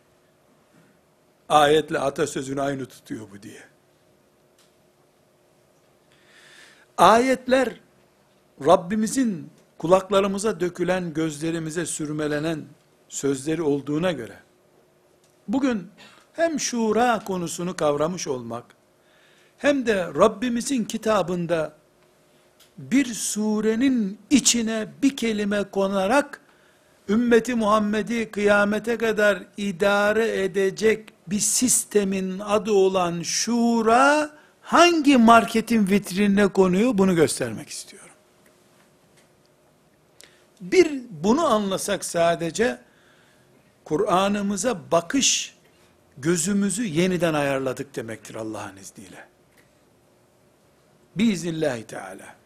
Ayetle 1.50 2.00
atasözünü 2.00 2.62
aynı 2.62 2.86
tutuyor 2.86 3.28
bu 3.32 3.44
diye. 3.44 3.63
Ayetler 6.98 7.80
Rabbimizin 8.65 9.50
kulaklarımıza 9.78 10.60
dökülen, 10.60 11.13
gözlerimize 11.13 11.86
sürmelenen 11.86 12.65
sözleri 13.10 13.62
olduğuna 13.62 14.12
göre 14.12 14.36
bugün 15.48 15.88
hem 16.34 16.60
şura 16.60 17.24
konusunu 17.24 17.76
kavramış 17.76 18.28
olmak 18.28 18.65
hem 19.58 19.86
de 19.86 20.06
Rabbimizin 20.06 20.86
kitabında 20.86 21.79
bir 22.80 23.06
surenin 23.06 24.20
içine 24.30 24.88
bir 25.04 25.18
kelime 25.18 25.63
konarak 25.63 26.42
ümmeti 27.10 27.56
Muhammed'i 27.56 28.32
kıyamete 28.32 28.98
kadar 28.98 29.44
idare 29.58 30.44
edecek 30.44 31.10
bir 31.28 31.39
sistemin 31.39 32.39
adı 32.39 32.72
olan 32.72 33.22
şura 33.22 34.32
hangi 34.62 35.18
marketin 35.18 35.88
vitrinine 35.88 36.48
konuyor 36.48 36.98
bunu 36.98 37.15
göstermek 37.15 37.70
istiyorum. 37.70 38.10
Bir 40.62 41.02
bunu 41.10 41.46
anlasak 41.46 42.06
sadece 42.06 42.80
Kur'an'ımıza 43.86 44.92
bakış 44.92 45.56
gözümüzü 46.18 46.84
yeniden 46.84 47.34
ayarladık 47.34 47.96
demektir 47.96 48.36
Allah'ın 48.36 48.78
izniyle. 48.78 49.28
Biiznillahü 51.15 51.84
Teala. 51.84 52.38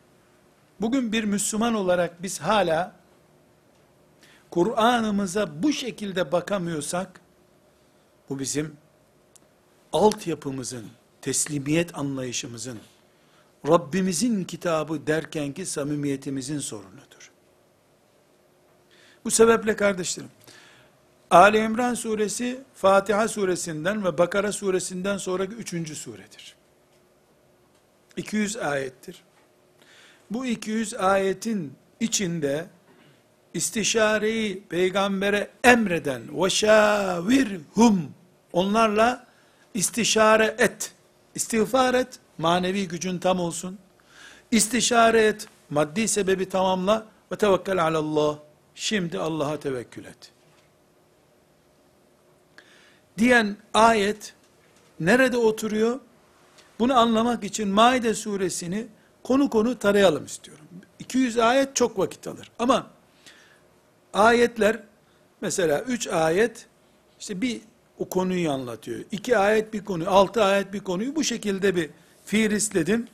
Bugün 0.83 1.11
bir 1.11 1.23
Müslüman 1.23 1.73
olarak 1.73 2.23
biz 2.23 2.39
hala 2.39 2.95
Kur'an'ımıza 4.51 5.63
bu 5.63 5.73
şekilde 5.73 6.31
bakamıyorsak, 6.31 7.21
bu 8.29 8.39
bizim 8.39 8.75
altyapımızın, 9.93 10.85
teslimiyet 11.21 11.97
anlayışımızın, 11.97 12.79
Rabbimizin 13.67 14.43
kitabı 14.43 15.07
derkenki 15.07 15.65
samimiyetimizin 15.65 16.59
sorunudur. 16.59 17.31
Bu 19.25 19.31
sebeple 19.31 19.75
kardeşlerim, 19.75 20.31
Ali 21.31 21.57
İmran 21.57 21.93
suresi, 21.93 22.61
Fatiha 22.73 23.27
suresinden 23.27 24.05
ve 24.05 24.17
Bakara 24.17 24.51
suresinden 24.51 25.17
sonraki 25.17 25.53
üçüncü 25.53 25.95
suredir. 25.95 26.55
200 28.17 28.57
ayettir. 28.57 29.23
Bu 30.33 30.45
200 30.45 30.93
ayetin 30.93 31.73
içinde 31.99 32.65
istişareyi 33.53 34.63
peygambere 34.69 35.49
emreden 35.63 36.43
ve 36.43 36.49
şavirhum 36.49 38.11
onlarla 38.53 39.27
istişare 39.73 40.55
et. 40.57 40.91
İstiğfar 41.35 41.93
et, 41.93 42.19
manevi 42.37 42.87
gücün 42.87 43.19
tam 43.19 43.39
olsun. 43.39 43.77
İstişare 44.51 45.21
et, 45.21 45.47
maddi 45.69 46.07
sebebi 46.07 46.49
tamamla 46.49 47.05
ve 47.31 47.35
tevekkül 47.35 47.83
alallah. 47.83 48.37
Şimdi 48.75 49.19
Allah'a 49.19 49.59
tevekkül 49.59 50.05
et. 50.05 50.31
Diyen 53.17 53.57
ayet 53.73 54.33
nerede 54.99 55.37
oturuyor? 55.37 55.99
Bunu 56.79 56.97
anlamak 56.97 57.43
için 57.43 57.67
Maide 57.67 58.13
suresini 58.13 58.87
konu 59.23 59.49
konu 59.49 59.79
tarayalım 59.79 60.25
istiyorum. 60.25 60.65
200 60.99 61.37
ayet 61.37 61.75
çok 61.75 61.99
vakit 61.99 62.27
alır. 62.27 62.51
Ama 62.59 62.87
ayetler 64.13 64.79
mesela 65.41 65.81
3 65.81 66.07
ayet 66.07 66.67
işte 67.19 67.41
bir 67.41 67.61
o 67.99 68.09
konuyu 68.09 68.51
anlatıyor. 68.51 68.99
2 69.11 69.37
ayet 69.37 69.73
bir 69.73 69.85
konuyu, 69.85 70.09
6 70.09 70.43
ayet 70.43 70.73
bir 70.73 70.79
konuyu 70.79 71.15
bu 71.15 71.23
şekilde 71.23 71.75
bir 71.75 71.89
fiirisledim. 72.25 73.07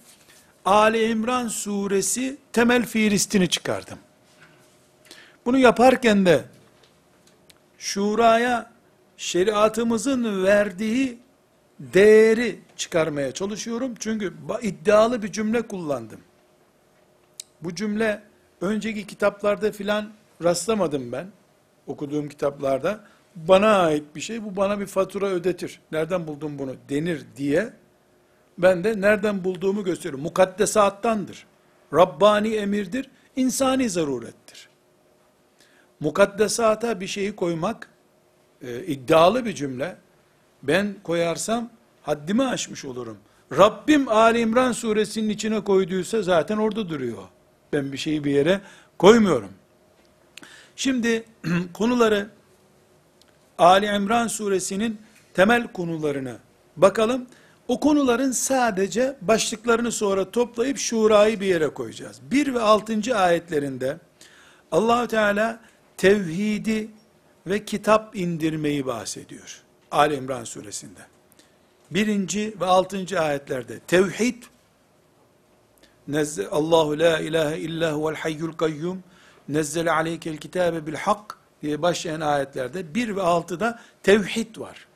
Ali 0.65 1.09
İmran 1.09 1.47
suresi 1.47 2.37
temel 2.53 2.85
fiiristini 2.85 3.49
çıkardım. 3.49 3.97
Bunu 5.45 5.57
yaparken 5.57 6.25
de 6.25 6.43
şuraya 7.77 8.71
şeriatımızın 9.17 10.43
verdiği 10.43 11.17
değeri 11.79 12.59
çıkarmaya 12.75 13.31
çalışıyorum. 13.31 13.93
Çünkü 13.99 14.33
iddialı 14.61 15.23
bir 15.23 15.31
cümle 15.31 15.61
kullandım. 15.61 16.19
Bu 17.61 17.75
cümle 17.75 18.23
önceki 18.61 19.07
kitaplarda 19.07 19.71
filan 19.71 20.11
rastlamadım 20.43 21.11
ben. 21.11 21.27
Okuduğum 21.87 22.29
kitaplarda. 22.29 22.99
Bana 23.35 23.77
ait 23.77 24.15
bir 24.15 24.21
şey, 24.21 24.43
bu 24.43 24.55
bana 24.55 24.79
bir 24.79 24.85
fatura 24.85 25.27
ödetir. 25.27 25.81
Nereden 25.91 26.27
buldun 26.27 26.59
bunu 26.59 26.75
denir 26.89 27.25
diye. 27.37 27.73
Ben 28.57 28.83
de 28.83 29.01
nereden 29.01 29.43
bulduğumu 29.43 29.83
gösteriyorum. 29.83 30.21
Mukaddesattandır. 30.21 31.45
Rabbani 31.93 32.55
emirdir, 32.55 33.09
insani 33.35 33.89
zarurettir. 33.89 34.69
Mukaddesata 35.99 36.99
bir 36.99 37.07
şeyi 37.07 37.35
koymak, 37.35 37.89
e, 38.61 38.83
iddialı 38.83 39.45
bir 39.45 39.55
cümle, 39.55 39.95
ben 40.63 40.95
koyarsam 41.03 41.69
haddimi 42.01 42.43
aşmış 42.43 42.85
olurum. 42.85 43.17
Rabbim 43.57 44.07
Ali 44.07 44.39
İmran 44.39 44.71
suresinin 44.71 45.29
içine 45.29 45.63
koyduysa 45.63 46.21
zaten 46.21 46.57
orada 46.57 46.89
duruyor. 46.89 47.23
Ben 47.73 47.91
bir 47.91 47.97
şeyi 47.97 48.23
bir 48.23 48.31
yere 48.31 48.61
koymuyorum. 48.97 49.49
Şimdi 50.75 51.23
konuları 51.73 52.29
Ali 53.57 53.85
İmran 53.85 54.27
suresinin 54.27 55.01
temel 55.33 55.67
konularını 55.67 56.37
bakalım. 56.77 57.25
O 57.67 57.79
konuların 57.79 58.31
sadece 58.31 59.15
başlıklarını 59.21 59.91
sonra 59.91 60.31
toplayıp 60.31 60.77
şurayı 60.77 61.39
bir 61.39 61.45
yere 61.45 61.69
koyacağız. 61.69 62.19
1 62.31 62.53
ve 62.53 62.61
6. 62.61 63.17
ayetlerinde 63.17 63.97
Allahü 64.71 65.07
Teala 65.07 65.59
tevhidi 65.97 66.87
ve 67.47 67.65
kitap 67.65 68.15
indirmeyi 68.15 68.85
bahsediyor. 68.85 69.63
Ali 69.91 70.15
İmran 70.15 70.43
suresinde. 70.43 70.99
Birinci 71.91 72.53
ve 72.59 72.65
altıncı 72.65 73.19
ayetlerde 73.19 73.79
tevhid, 73.79 74.43
Allahu 76.51 76.99
la 76.99 77.19
ilahe 77.19 77.57
illa 77.57 77.93
huvel 77.93 78.15
hayyul 78.15 78.53
kayyum, 78.53 79.03
nezzele 79.49 79.91
aleykel 79.91 80.37
kitabe 80.37 80.87
bil 80.87 80.95
hak 80.95 81.37
diye 81.61 81.81
başlayan 81.81 82.21
ayetlerde 82.21 82.95
bir 82.95 83.15
ve 83.15 83.21
altıda 83.21 83.79
tevhid 84.03 84.57
var. 84.57 84.87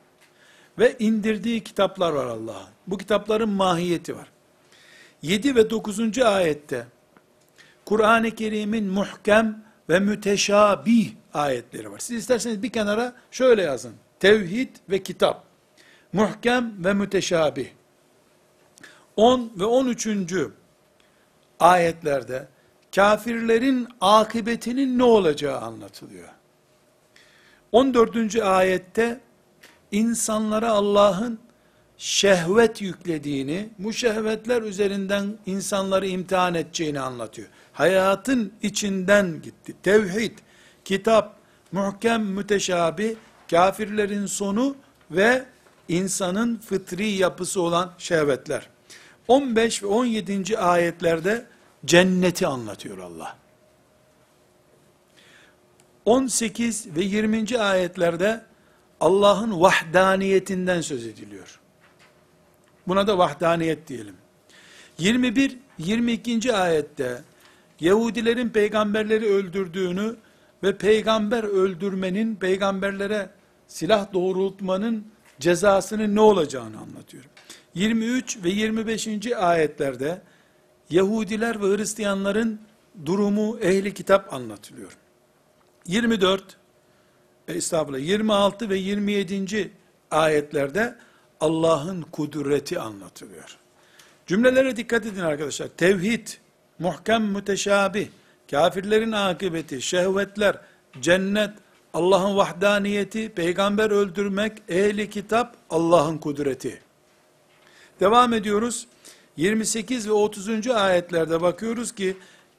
Ve 0.78 0.96
indirdiği 0.98 1.64
kitaplar 1.64 2.12
var 2.12 2.26
Allah'ın. 2.26 2.68
Bu 2.86 2.98
kitapların 2.98 3.48
mahiyeti 3.48 4.16
var. 4.16 4.28
7 5.22 5.54
ve 5.54 5.70
9. 5.70 6.18
ayette 6.18 6.86
Kur'an-ı 7.84 8.30
Kerim'in 8.30 8.88
muhkem 8.88 9.64
ve 9.88 10.00
müteşabih 10.00 11.10
ayetleri 11.34 11.92
var. 11.92 11.98
Siz 11.98 12.16
isterseniz 12.16 12.62
bir 12.62 12.72
kenara 12.72 13.12
şöyle 13.30 13.62
yazın. 13.62 13.94
Tevhid 14.20 14.68
ve 14.90 15.02
kitap. 15.02 15.44
Muhkem 16.12 16.84
ve 16.84 16.92
müteşabih. 16.92 17.66
10 19.16 19.52
ve 19.56 19.64
13. 19.64 20.08
ayetlerde 21.60 22.48
kafirlerin 22.94 23.88
akıbetinin 24.00 24.98
ne 24.98 25.04
olacağı 25.04 25.60
anlatılıyor. 25.60 26.28
14. 27.72 28.36
ayette 28.36 29.20
insanlara 29.92 30.70
Allah'ın 30.70 31.38
şehvet 31.96 32.80
yüklediğini, 32.80 33.68
bu 33.78 33.92
şehvetler 33.92 34.62
üzerinden 34.62 35.38
insanları 35.46 36.06
imtihan 36.06 36.54
edeceğini 36.54 37.00
anlatıyor. 37.00 37.48
Hayatın 37.72 38.52
içinden 38.62 39.42
gitti. 39.42 39.74
Tevhid, 39.82 40.38
kitap, 40.84 41.36
muhkem, 41.72 42.22
müteşabi, 42.22 43.16
kafirlerin 43.54 44.26
sonu 44.26 44.76
ve 45.10 45.44
insanın 45.88 46.56
fıtri 46.56 47.08
yapısı 47.08 47.60
olan 47.60 47.92
şehvetler. 47.98 48.68
15 49.28 49.82
ve 49.82 49.86
17. 49.86 50.58
ayetlerde 50.58 51.46
cenneti 51.84 52.46
anlatıyor 52.46 52.98
Allah. 52.98 53.36
18 56.04 56.96
ve 56.96 57.02
20. 57.02 57.58
ayetlerde 57.58 58.44
Allah'ın 59.00 59.60
vahdaniyetinden 59.60 60.80
söz 60.80 61.06
ediliyor. 61.06 61.60
Buna 62.86 63.06
da 63.06 63.18
vahdaniyet 63.18 63.88
diyelim. 63.88 64.16
21 64.98 65.58
22. 65.78 66.54
ayette 66.54 67.22
Yahudilerin 67.80 68.48
peygamberleri 68.48 69.26
öldürdüğünü 69.26 70.16
ve 70.62 70.76
peygamber 70.76 71.44
öldürmenin, 71.44 72.36
peygamberlere 72.36 73.30
silah 73.68 74.12
doğrultmanın 74.12 75.06
cezasının 75.40 76.14
ne 76.14 76.20
olacağını 76.20 76.78
anlatıyor. 76.78 77.24
23 77.74 78.44
ve 78.44 78.48
25. 78.48 79.32
ayetlerde 79.32 80.22
Yahudiler 80.90 81.62
ve 81.62 81.76
Hristiyanların 81.76 82.60
durumu 83.06 83.58
ehli 83.58 83.94
kitap 83.94 84.34
anlatılıyor. 84.34 84.96
24 85.86 86.56
e, 87.48 87.52
estağfurullah 87.52 88.00
26 88.00 88.68
ve 88.68 88.76
27. 88.76 89.70
ayetlerde 90.10 90.96
Allah'ın 91.40 92.02
kudreti 92.02 92.80
anlatılıyor. 92.80 93.58
Cümlelere 94.26 94.76
dikkat 94.76 95.06
edin 95.06 95.20
arkadaşlar. 95.20 95.68
Tevhid, 95.68 96.28
muhkem 96.78 97.24
müteşabih, 97.24 98.08
kafirlerin 98.50 99.12
akıbeti, 99.12 99.82
şehvetler, 99.82 100.60
cennet, 101.00 101.50
Allah'ın 101.94 102.36
vahdaniyeti, 102.36 103.28
peygamber 103.28 103.90
öldürmek, 103.90 104.52
ehli 104.68 105.10
kitap, 105.10 105.56
Allah'ın 105.70 106.18
kudreti. 106.18 106.82
Devam 108.00 108.32
ediyoruz. 108.32 108.86
28 109.36 110.08
ve 110.08 110.12
30. 110.12 110.70
ayetlerde 110.70 111.40
bakıyoruz 111.40 111.94
ki, 111.94 112.16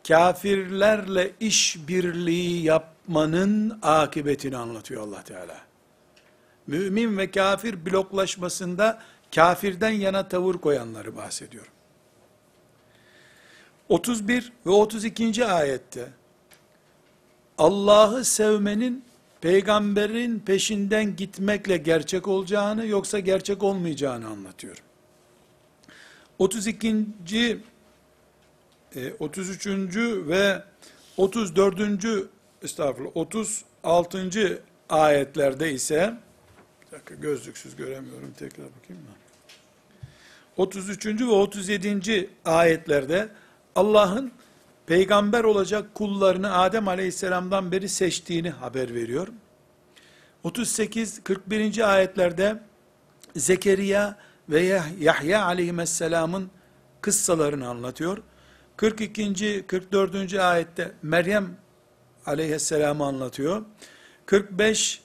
kafirlerle 0.07 1.31
işbirliği 1.39 2.63
yapmanın 2.63 3.79
akıbetini 3.81 4.57
anlatıyor 4.57 5.07
allah 5.07 5.23
Teala. 5.23 5.57
Mümin 6.67 7.17
ve 7.17 7.31
kafir 7.31 7.85
bloklaşmasında 7.85 9.01
kafirden 9.35 9.89
yana 9.89 10.27
tavır 10.27 10.55
koyanları 10.55 11.15
bahsediyor. 11.15 11.71
31 13.89 14.53
ve 14.65 14.69
32. 14.69 15.45
ayette 15.45 16.09
Allah'ı 17.57 18.25
sevmenin 18.25 19.04
peygamberin 19.45 20.39
peşinden 20.39 21.15
gitmekle 21.15 21.77
gerçek 21.77 22.27
olacağını 22.27 22.85
yoksa 22.85 23.19
gerçek 23.19 23.63
olmayacağını 23.63 24.27
anlatıyor. 24.27 24.77
32. 26.39 26.95
33. 29.19 29.67
E, 29.67 30.27
ve 30.27 30.63
34. 31.17 31.79
estağfurullah 32.61 33.17
36. 33.17 34.63
ayetlerde 34.89 35.71
ise 35.71 36.17
bir 36.81 36.91
dakika 36.91 37.15
gözlüksüz 37.15 37.75
göremiyorum 37.75 38.33
tekrar 38.39 38.65
bakayım 38.65 39.03
mı? 39.03 39.09
33. 40.57 41.05
ve 41.05 41.25
37. 41.25 42.29
ayetlerde 42.45 43.29
Allah'ın 43.75 44.31
peygamber 44.87 45.43
olacak 45.43 45.95
kullarını 45.95 46.57
Adem 46.57 46.87
aleyhisselamdan 46.87 47.71
beri 47.71 47.89
seçtiğini 47.89 48.49
haber 48.49 48.93
veriyor. 48.93 49.27
38 50.43 51.23
41. 51.23 51.93
ayetlerde 51.93 52.59
Zekeriya 53.35 54.17
ve 54.49 54.81
Yahya 54.99 55.45
aleyhisselamın 55.45 56.49
kıssalarını 57.01 57.67
anlatıyor. 57.67 58.17
42. 58.77 59.63
44. 59.67 60.33
ayette 60.33 60.91
Meryem 61.03 61.57
aleyhisselamı 62.25 63.05
anlatıyor. 63.05 63.65
45 64.25 65.01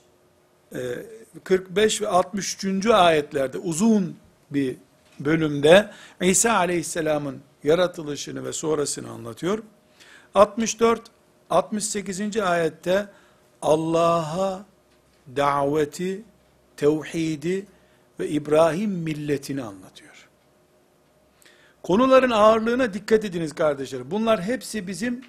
45 1.45 2.01
e, 2.01 2.05
ve 2.05 2.09
63. 2.09 2.87
ayetlerde 2.87 3.59
uzun 3.59 4.17
bir 4.51 4.77
bölümde 5.21 5.91
İsa 6.21 6.53
aleyhisselamın 6.53 7.41
yaratılışını 7.65 8.45
ve 8.45 8.53
sonrasını 8.53 9.11
anlatıyor. 9.11 9.63
64 10.35 11.03
68. 11.51 12.37
ayette 12.37 13.07
Allah'a 13.63 14.65
daveti, 15.37 16.23
tevhidi 16.77 17.67
ve 18.21 18.29
İbrahim 18.29 18.91
milletini 18.91 19.63
anlatıyor. 19.63 20.29
Konuların 21.83 22.31
ağırlığına 22.31 22.95
dikkat 22.95 23.25
ediniz 23.25 23.53
kardeşler. 23.53 24.11
Bunlar 24.11 24.43
hepsi 24.43 24.87
bizim 24.87 25.25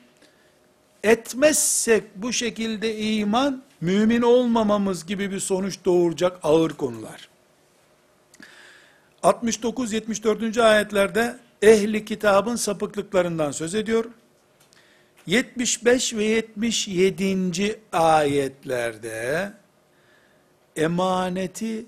etmezsek 1.04 2.04
bu 2.16 2.34
şekilde 2.34 2.98
iman 2.98 3.64
mümin 3.82 4.22
olmamamız 4.22 5.06
gibi 5.06 5.32
bir 5.32 5.40
sonuç 5.40 5.80
doğuracak 5.86 6.40
ağır 6.44 6.70
konular. 6.70 7.30
69-74. 9.24 10.62
ayetlerde 10.62 11.40
ehli 11.62 12.06
kitabın 12.06 12.56
sapıklıklarından 12.56 13.52
söz 13.52 13.76
ediyor. 13.76 14.06
75 15.28 16.14
ve 16.14 16.24
77. 16.24 17.80
ayetlerde 17.92 19.54
emaneti 20.76 21.86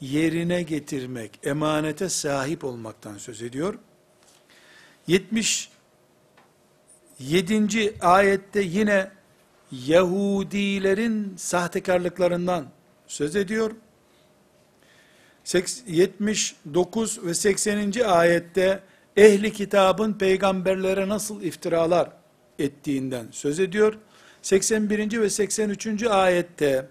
yerine 0.00 0.62
getirmek, 0.62 1.40
emanete 1.42 2.08
sahip 2.08 2.64
olmaktan 2.64 3.18
söz 3.18 3.42
ediyor. 3.42 3.78
77. 5.06 7.94
ayette 8.00 8.60
yine 8.60 9.10
Yahudilerin 9.72 11.36
sahtekarlıklarından 11.36 12.66
söz 13.06 13.36
ediyor. 13.36 13.70
79 15.86 17.26
ve 17.26 17.34
80. 17.34 17.92
ayette 18.06 18.82
ehli 19.16 19.52
kitabın 19.52 20.12
peygamberlere 20.12 21.08
nasıl 21.08 21.42
iftiralar 21.42 22.10
ettiğinden 22.58 23.26
söz 23.30 23.60
ediyor. 23.60 23.98
81. 24.42 25.20
ve 25.20 25.30
83. 25.30 26.02
ayette 26.02 26.88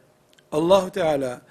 Allah 0.52 0.92
Teala 0.92 1.42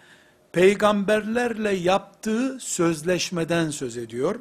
peygamberlerle 0.52 1.72
yaptığı 1.72 2.58
sözleşmeden 2.60 3.70
söz 3.70 3.96
ediyor. 3.96 4.36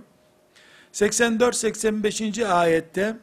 84-85. 0.93 2.47
ayette 2.47 3.15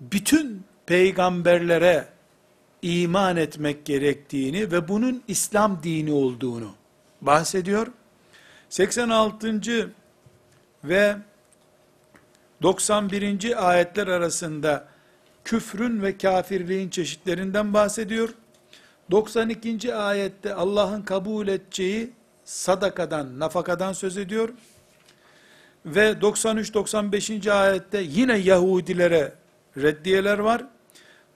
bütün 0.00 0.62
peygamberlere 0.86 2.08
iman 2.82 3.36
etmek 3.36 3.84
gerektiğini 3.84 4.72
ve 4.72 4.88
bunun 4.88 5.22
İslam 5.28 5.82
dini 5.82 6.12
olduğunu 6.12 6.74
bahsediyor. 7.20 7.86
86. 8.68 9.92
ve 10.84 11.16
91. 12.62 13.68
ayetler 13.68 14.06
arasında 14.06 14.88
küfrün 15.44 16.02
ve 16.02 16.18
kafirliğin 16.18 16.90
çeşitlerinden 16.90 17.74
bahsediyor. 17.74 18.28
92. 19.10 19.94
ayette 19.94 20.54
Allah'ın 20.54 21.02
kabul 21.02 21.48
edeceği 21.48 22.12
sadakadan, 22.44 23.38
nafakadan 23.40 23.92
söz 23.92 24.16
ediyor. 24.16 24.48
Ve 25.86 26.10
93-95. 26.10 27.52
ayette 27.52 28.00
yine 28.08 28.38
Yahudilere 28.38 29.32
reddiyeler 29.76 30.38
var. 30.38 30.64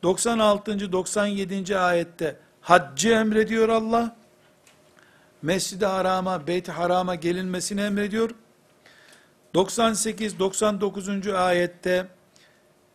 96. 0.02 0.92
97. 0.92 1.78
ayette 1.78 2.36
haccı 2.60 3.08
emrediyor 3.08 3.68
Allah. 3.68 4.16
Mescid-i 5.42 5.86
Haram'a, 5.86 6.46
Beyt-i 6.46 6.72
Haram'a 6.72 7.14
gelinmesini 7.14 7.80
emrediyor. 7.80 8.30
98 9.54 10.38
99. 10.38 11.26
ayette 11.26 12.06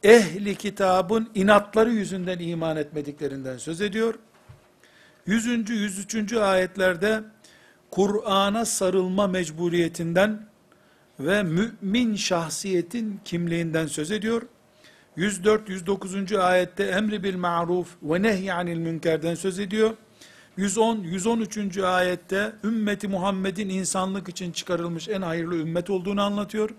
ehli 0.04 0.56
kitabın 0.56 1.30
inatları 1.36 1.92
yüzünden 1.92 2.40
iman 2.40 2.78
etmediklerinden 2.78 3.58
söz 3.58 3.82
ediyor. 3.82 4.14
100. 5.26 5.70
103. 5.70 6.34
ayetlerde 6.34 7.24
Kur'an'a 7.92 8.66
sarılma 8.66 9.28
mecburiyetinden 9.28 10.48
ve 11.20 11.44
mümin 11.44 12.16
şahsiyetin 12.16 13.20
kimliğinden 13.26 13.88
söz 13.88 14.12
ediyor. 14.12 14.42
104 15.16 15.70
109. 15.70 16.34
ayette 16.34 16.84
emri 16.84 17.24
bil 17.24 17.36
ma'ruf 17.36 17.96
ve 18.04 18.22
nehyanil 18.22 18.78
münkerden 18.78 19.36
söz 19.36 19.60
ediyor. 19.60 19.94
110 20.58 20.98
113. 20.98 21.78
ayette 21.78 22.52
ümmeti 22.64 23.08
Muhammed'in 23.08 23.70
insanlık 23.70 24.30
için 24.30 24.52
çıkarılmış 24.52 25.10
en 25.10 25.22
hayırlı 25.22 25.56
ümmet 25.56 25.90
olduğunu 25.90 26.22
anlatıyor. 26.22 26.70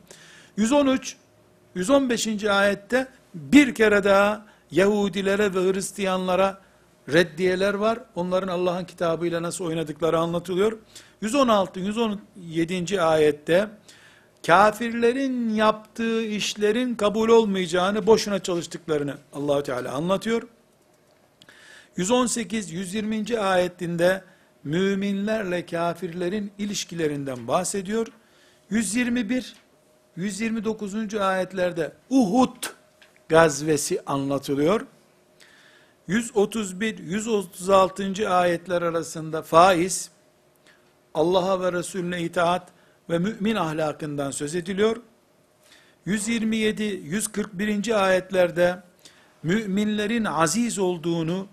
113 0.56 1.16
115. 1.74 2.44
ayette 2.44 3.08
bir 3.34 3.74
kere 3.74 4.04
daha 4.04 4.46
Yahudilere 4.70 5.54
ve 5.54 5.72
Hristiyanlara 5.72 6.60
reddiyeler 7.12 7.74
var. 7.74 7.98
Onların 8.14 8.48
Allah'ın 8.48 8.84
kitabıyla 8.84 9.42
nasıl 9.42 9.64
oynadıkları 9.64 10.18
anlatılıyor. 10.18 10.78
116 11.20 11.80
117. 11.80 13.02
ayette 13.02 13.68
kafirlerin 14.46 15.54
yaptığı 15.54 16.24
işlerin 16.24 16.94
kabul 16.94 17.28
olmayacağını, 17.28 18.06
boşuna 18.06 18.38
çalıştıklarını 18.38 19.14
Allahu 19.32 19.62
Teala 19.62 19.92
anlatıyor. 19.92 20.42
118 21.97 22.72
120. 22.72 23.38
ayetinde 23.38 24.24
müminlerle 24.64 25.66
kafirlerin 25.66 26.53
ilişkilerinden 26.59 27.49
bahsediyor. 27.49 28.07
121 28.70 29.57
129. 30.16 31.14
ayetlerde 31.14 31.92
Uhud 32.11 32.66
gazvesi 33.28 34.01
anlatılıyor. 34.07 34.86
131 36.09 36.99
136. 36.99 38.30
ayetler 38.30 38.82
arasında 38.82 39.42
faiz, 39.42 40.11
Allah'a 41.14 41.61
ve 41.61 41.72
Resulüne 41.72 42.22
itaat 42.22 42.68
ve 43.11 43.18
mümin 43.18 43.55
ahlakından 43.55 44.30
söz 44.30 44.55
ediliyor. 44.55 44.97
127 46.07 46.82
141. 46.82 48.05
ayetlerde 48.05 48.82
müminlerin 49.42 50.24
aziz 50.24 50.78
olduğunu 50.78 51.47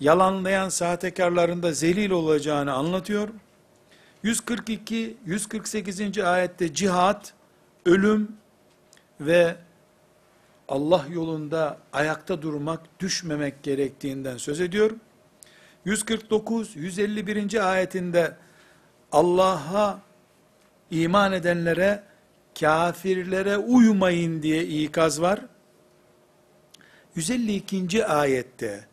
yalanlayan 0.00 0.68
sahtekarların 0.68 1.62
da 1.62 1.72
zelil 1.72 2.10
olacağını 2.10 2.72
anlatıyor. 2.72 3.28
142 4.22 5.16
148. 5.26 6.18
ayette 6.18 6.74
cihat, 6.74 7.34
ölüm 7.86 8.28
ve 9.20 9.56
Allah 10.68 11.04
yolunda 11.10 11.78
ayakta 11.92 12.42
durmak, 12.42 13.00
düşmemek 13.00 13.62
gerektiğinden 13.62 14.36
söz 14.36 14.60
ediyor. 14.60 14.90
149 15.84 16.76
151. 16.76 17.70
ayetinde 17.72 18.36
Allah'a 19.12 20.00
iman 20.90 21.32
edenlere 21.32 22.02
kafirlere 22.60 23.58
uymayın 23.58 24.42
diye 24.42 24.64
ikaz 24.64 25.20
var. 25.20 25.40
152. 27.14 28.06
ayette 28.06 28.89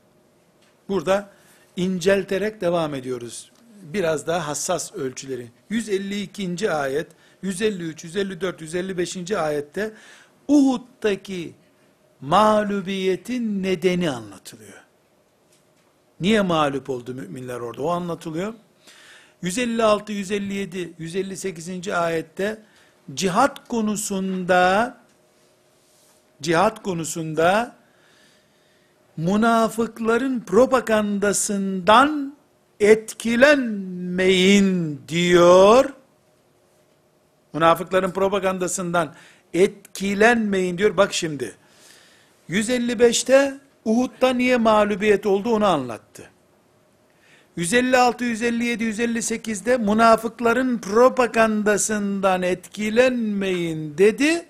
burada 0.90 1.30
incelterek 1.76 2.62
devam 2.62 2.96
ediyoruz. 2.96 3.52
Biraz 3.82 4.28
daha 4.28 4.48
hassas 4.48 4.94
ölçüleri. 4.94 5.48
152. 5.70 6.72
ayet, 6.72 7.08
153, 7.42 8.04
154, 8.04 8.62
155. 8.62 9.32
ayette 9.32 9.94
Uhud'daki 10.48 11.54
mağlubiyetin 12.22 13.64
nedeni 13.64 14.10
anlatılıyor. 14.10 14.84
Niye 16.20 16.42
mağlup 16.42 16.90
oldu 16.90 17.14
müminler 17.14 17.60
orada? 17.60 17.82
O 17.82 17.90
anlatılıyor. 17.90 18.54
156, 19.42 20.14
157, 20.14 20.94
158. 20.98 21.88
ayette 21.88 22.60
cihat 23.14 23.68
konusunda 23.68 24.98
cihat 26.42 26.84
konusunda 26.84 27.77
münafıkların 29.18 30.40
propagandasından 30.40 32.38
etkilenmeyin 32.80 35.02
diyor. 35.08 35.94
Münafıkların 37.54 38.12
propagandasından 38.12 39.14
etkilenmeyin 39.54 40.78
diyor. 40.78 40.98
Bak 40.98 41.14
şimdi. 41.14 41.56
155'te 42.50 43.54
Uhud'da 43.86 44.30
niye 44.30 44.58
mağlubiyet 44.58 45.26
oldu 45.26 45.50
onu 45.50 45.66
anlattı. 45.66 46.30
156, 47.56 48.26
157, 48.26 48.84
158'de 48.84 49.78
münafıkların 49.78 50.78
propagandasından 50.78 52.42
etkilenmeyin 52.42 53.98
dedi. 53.98 54.46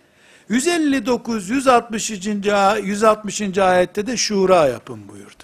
159, 0.50 1.50
160. 1.50 2.10
160. 2.10 3.58
ayette 3.58 4.08
de 4.08 4.18
şura 4.18 4.68
yapın 4.68 5.08
buyurdu. 5.08 5.43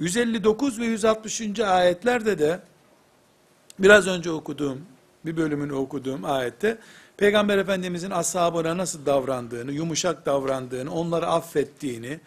159 0.00 0.80
ve 0.80 0.84
160. 0.84 1.60
ayetlerde 1.60 2.38
de 2.38 2.60
biraz 3.78 4.06
önce 4.06 4.30
okuduğum 4.30 4.82
bir 5.26 5.36
bölümünü 5.36 5.72
okuduğum 5.72 6.24
ayette 6.24 6.78
Peygamber 7.16 7.58
Efendimizin 7.58 8.10
ashabına 8.10 8.76
nasıl 8.76 9.06
davrandığını, 9.06 9.72
yumuşak 9.72 10.26
davrandığını, 10.26 10.94
onları 10.94 11.26
affettiğini, 11.26 12.20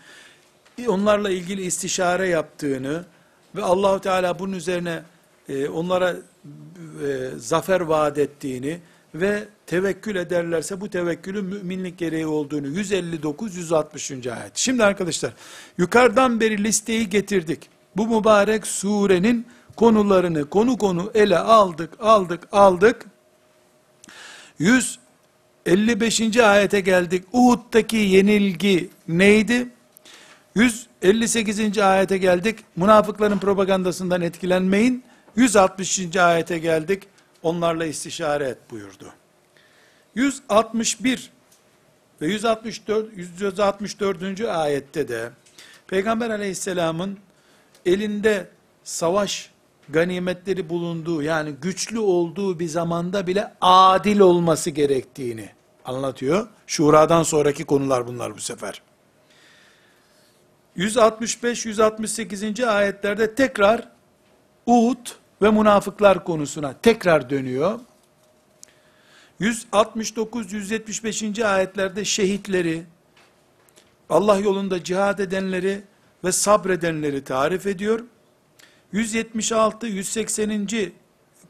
onlarla 0.88 1.30
ilgili 1.30 1.62
istişare 1.62 2.28
yaptığını 2.28 3.05
ve 3.55 3.64
Allahu 3.64 4.01
Teala 4.01 4.39
bunun 4.39 4.53
üzerine 4.53 5.03
e, 5.49 5.70
onlara 5.70 6.16
e, 6.46 7.30
zafer 7.38 7.82
vaat 7.82 8.18
ettiğini 8.18 8.80
ve 9.16 9.44
tevekkül 9.66 10.16
ederlerse 10.16 10.82
bu 10.82 10.89
tevekkülün 10.89 11.46
müminlik 11.46 11.98
gereği 11.98 12.26
olduğunu 12.26 12.68
159 12.68 13.56
160. 13.56 14.12
ayet. 14.12 14.52
Şimdi 14.58 14.84
arkadaşlar 14.84 15.34
yukarıdan 15.78 16.39
beri 16.39 16.64
listeyi 16.64 17.10
getirdik. 17.10 17.70
Bu 17.98 18.20
mübarek 18.20 18.68
surenin 18.68 19.48
konularını 19.76 20.50
konu 20.50 20.78
konu 20.78 21.12
ele 21.14 21.38
aldık, 21.38 21.89
aldık, 22.00 22.48
aldık. 22.52 23.06
155. 24.60 26.38
ayete 26.38 26.80
geldik. 26.80 27.24
Uhud'daki 27.34 27.98
yenilgi 27.98 28.89
neydi? 29.08 29.70
158. 30.56 31.78
ayete 31.78 32.18
geldik. 32.18 32.60
Münafıkların 32.76 33.39
propagandasından 33.39 34.22
etkilenmeyin. 34.22 35.04
160. 35.36 36.15
ayete 36.17 36.59
geldik. 36.59 37.03
Onlarla 37.43 37.86
istişare 37.86 38.45
et 38.45 38.57
buyurdu. 38.71 39.13
161 40.15 41.32
ve 42.21 42.27
164 42.27 43.07
164. 43.15 44.41
ayette 44.41 45.07
de 45.07 45.32
Peygamber 45.88 46.29
Aleyhisselam'ın 46.29 47.19
elinde 47.86 48.47
savaş 48.84 49.51
ganimetleri 49.89 50.69
bulunduğu 50.69 51.21
yani 51.21 51.51
güçlü 51.51 51.99
olduğu 51.99 52.59
bir 52.59 52.67
zamanda 52.67 53.27
bile 53.27 53.53
adil 53.61 54.19
olması 54.19 54.69
gerektiğini 54.69 55.49
anlatıyor. 55.86 56.47
Şura'dan 56.67 57.23
sonraki 57.23 57.65
konular 57.65 58.07
bunlar 58.07 58.36
bu 58.36 58.39
sefer. 58.39 58.82
165-168. 60.77 62.67
ayetlerde 62.67 63.36
tekrar 63.36 63.88
Uhud 64.65 65.20
ve 65.42 65.52
münafıklar 65.52 66.24
konusuna 66.24 66.74
tekrar 66.82 67.30
dönüyor. 67.30 67.80
169-175. 69.42 71.46
ayetlerde 71.46 72.06
şehitleri, 72.06 72.84
Allah 74.10 74.38
yolunda 74.38 74.84
cihad 74.84 75.20
edenleri 75.20 75.82
ve 76.24 76.32
sabredenleri 76.32 77.24
tarif 77.24 77.66
ediyor. 77.66 78.04
176, 78.92 79.88
180. 79.88 80.68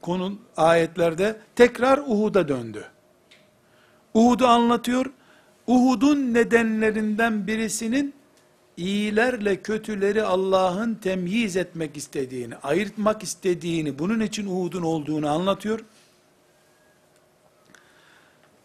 konu 0.02 0.40
ayetlerde 0.58 1.40
tekrar 1.56 1.98
Uhud'a 1.98 2.48
döndü. 2.48 2.86
Uhud'u 4.14 4.48
anlatıyor. 4.48 5.06
Uhud'un 5.68 6.34
nedenlerinden 6.34 7.48
birisinin 7.48 8.14
iyilerle 8.78 9.62
kötüleri 9.62 10.24
Allah'ın 10.24 10.96
temyiz 10.96 11.58
etmek 11.58 11.98
istediğini, 11.98 12.56
ayırtmak 12.56 13.24
istediğini, 13.24 14.00
bunun 14.00 14.20
için 14.20 14.48
Uhud'un 14.48 14.82
olduğunu 14.82 15.30
anlatıyor. 15.30 15.80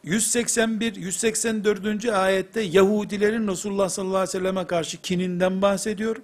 181, 0.07 0.97
184. 0.97 2.05
ayette 2.05 2.61
Yahudilerin 2.61 3.49
Resulullah 3.49 3.89
sallallahu 3.89 4.17
aleyhi 4.17 4.29
ve 4.29 4.33
selleme 4.39 4.67
karşı 4.67 5.03
kininden 5.03 5.63
bahsediyor. 5.63 6.17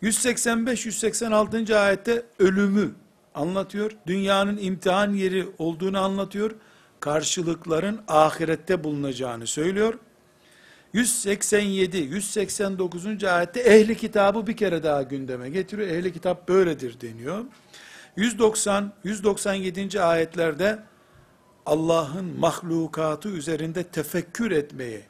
185, 0.00 0.86
186. 0.86 1.78
ayette 1.80 2.22
ölümü 2.38 2.94
anlatıyor. 3.34 3.90
Dünyanın 4.06 4.56
imtihan 4.56 5.14
yeri 5.14 5.46
olduğunu 5.58 6.00
anlatıyor. 6.00 6.50
Karşılıkların 7.00 8.00
ahirette 8.08 8.84
bulunacağını 8.84 9.46
söylüyor. 9.46 9.94
187, 10.94 11.96
189. 11.96 13.24
ayette 13.24 13.60
ehli 13.60 13.96
kitabı 13.96 14.46
bir 14.46 14.56
kere 14.56 14.82
daha 14.82 15.02
gündeme 15.02 15.50
getiriyor. 15.50 15.88
Ehli 15.88 16.12
kitap 16.12 16.48
böyledir 16.48 17.00
deniyor. 17.00 17.44
190, 18.16 18.92
197. 19.04 20.02
ayetlerde 20.02 20.78
Allah'ın 21.66 22.38
mahlukatı 22.38 23.28
üzerinde 23.28 23.82
tefekkür 23.82 24.50
etmeyi 24.50 25.00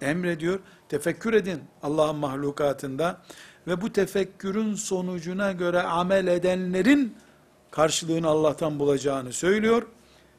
emrediyor. 0.00 0.60
Tefekkür 0.88 1.32
edin 1.32 1.60
Allah'ın 1.82 2.16
mahlukatında 2.16 3.20
ve 3.66 3.80
bu 3.80 3.92
tefekkürün 3.92 4.74
sonucuna 4.74 5.52
göre 5.52 5.82
amel 5.82 6.26
edenlerin 6.26 7.16
karşılığını 7.70 8.28
Allah'tan 8.28 8.78
bulacağını 8.78 9.32
söylüyor. 9.32 9.82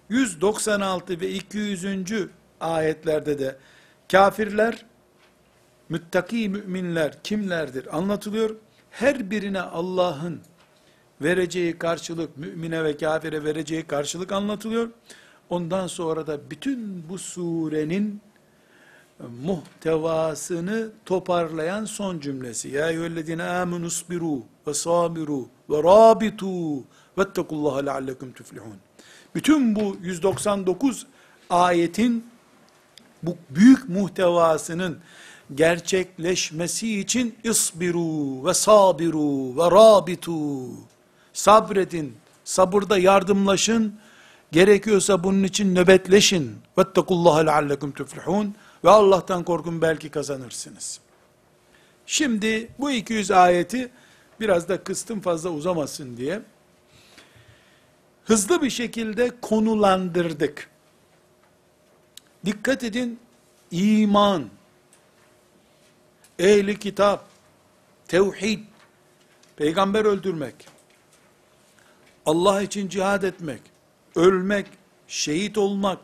196 0.09 1.21
ve 1.21 1.29
200. 1.29 1.85
ayetlerde 2.59 3.39
de 3.39 3.55
kafirler, 4.11 4.85
müttaki 5.89 6.49
müminler 6.49 7.23
kimlerdir 7.23 7.97
anlatılıyor. 7.97 8.55
Her 8.91 9.31
birine 9.31 9.61
Allah'ın 9.61 10.41
vereceği 11.21 11.77
karşılık, 11.77 12.37
mümine 12.37 12.83
ve 12.83 12.97
kafire 12.97 13.43
vereceği 13.43 13.83
karşılık 13.83 14.31
anlatılıyor. 14.31 14.89
Ondan 15.49 15.87
sonra 15.87 16.27
da 16.27 16.51
bütün 16.51 17.09
bu 17.09 17.17
surenin 17.17 18.21
muhtevasını 19.43 20.89
toparlayan 21.05 21.85
son 21.85 22.19
cümlesi. 22.19 22.69
Ya 22.69 22.89
eyyühellezine 22.89 23.43
amenu 23.43 23.89
sbiru 23.89 24.43
ve 24.67 24.73
sabiru 24.73 25.47
ve 25.69 25.83
rabitu 25.83 26.83
vettekullaha 27.17 27.79
leallekum 27.79 28.31
tuflihun. 28.31 28.75
Bütün 29.35 29.75
bu 29.75 29.97
199 30.01 31.07
ayetin 31.49 32.25
bu 33.23 33.37
büyük 33.49 33.89
muhtevasının 33.89 34.99
gerçekleşmesi 35.55 36.99
için 36.99 37.35
isbiru 37.43 38.45
ve 38.45 38.53
sabiru 38.53 39.57
ve 39.57 39.71
rabitu 39.71 40.67
sabredin, 41.33 42.17
sabırda 42.43 42.97
yardımlaşın, 42.97 43.99
gerekiyorsa 44.51 45.23
bunun 45.23 45.43
için 45.43 45.75
nöbetleşin. 45.75 46.57
Vettekullaha 46.77 47.39
leallekum 47.39 47.91
tuflihun 47.91 48.55
ve 48.83 48.89
Allah'tan 48.89 49.43
korkun 49.43 49.81
belki 49.81 50.09
kazanırsınız. 50.09 50.99
Şimdi 52.05 52.69
bu 52.79 52.91
200 52.91 53.31
ayeti 53.31 53.91
biraz 54.39 54.69
da 54.69 54.83
kıstım 54.83 55.21
fazla 55.21 55.49
uzamasın 55.49 56.17
diye 56.17 56.41
hızlı 58.25 58.61
bir 58.61 58.69
şekilde 58.69 59.31
konulandırdık. 59.41 60.69
Dikkat 62.45 62.83
edin, 62.83 63.19
iman, 63.71 64.49
ehli 66.39 66.79
kitap, 66.79 67.25
tevhid, 68.07 68.59
peygamber 69.57 70.05
öldürmek, 70.05 70.55
Allah 72.25 72.61
için 72.61 72.89
cihad 72.89 73.23
etmek, 73.23 73.61
ölmek, 74.15 74.67
şehit 75.07 75.57
olmak, 75.57 75.99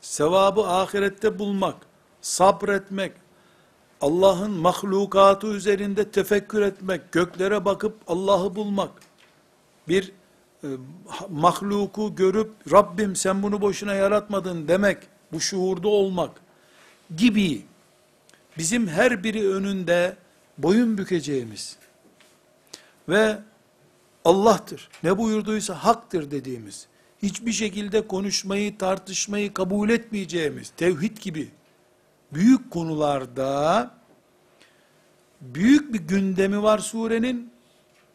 sevabı 0.00 0.68
ahirette 0.68 1.38
bulmak, 1.38 1.76
sabretmek, 2.20 3.12
Allah'ın 4.00 4.50
mahlukatı 4.50 5.46
üzerinde 5.46 6.10
tefekkür 6.10 6.62
etmek, 6.62 7.12
göklere 7.12 7.64
bakıp 7.64 7.96
Allah'ı 8.06 8.56
bulmak, 8.56 8.90
bir 9.88 10.12
e, 10.64 10.68
mahluku 11.30 12.14
görüp 12.14 12.52
Rabbim 12.72 13.16
sen 13.16 13.42
bunu 13.42 13.60
boşuna 13.60 13.94
yaratmadın 13.94 14.68
demek, 14.68 14.98
bu 15.32 15.40
şuurda 15.40 15.88
olmak 15.88 16.40
gibi 17.16 17.62
bizim 18.58 18.88
her 18.88 19.24
biri 19.24 19.48
önünde 19.48 20.16
boyun 20.58 20.98
bükeceğimiz 20.98 21.76
ve 23.08 23.38
Allah'tır, 24.24 24.88
ne 25.02 25.18
buyurduysa 25.18 25.74
haktır 25.74 26.30
dediğimiz, 26.30 26.86
hiçbir 27.22 27.52
şekilde 27.52 28.06
konuşmayı, 28.06 28.78
tartışmayı 28.78 29.54
kabul 29.54 29.90
etmeyeceğimiz, 29.90 30.70
tevhid 30.76 31.16
gibi 31.16 31.48
büyük 32.32 32.70
konularda 32.70 33.90
büyük 35.40 35.92
bir 35.92 35.98
gündemi 35.98 36.62
var 36.62 36.78
surenin. 36.78 37.50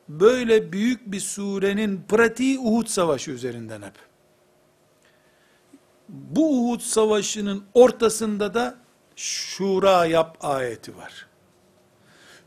Böyle 0.10 0.72
büyük 0.72 1.12
bir 1.12 1.20
surenin 1.20 2.04
pratiği 2.08 2.60
Uhud 2.60 2.88
Savaşı 2.88 3.32
üzerinden 3.32 3.82
hep. 3.82 3.94
Bu 6.10 6.60
Uhud 6.60 6.82
Savaşı'nın 6.82 7.64
ortasında 7.74 8.54
da 8.54 8.76
Şura 9.16 10.06
yap 10.06 10.38
ayeti 10.42 10.98
var. 10.98 11.28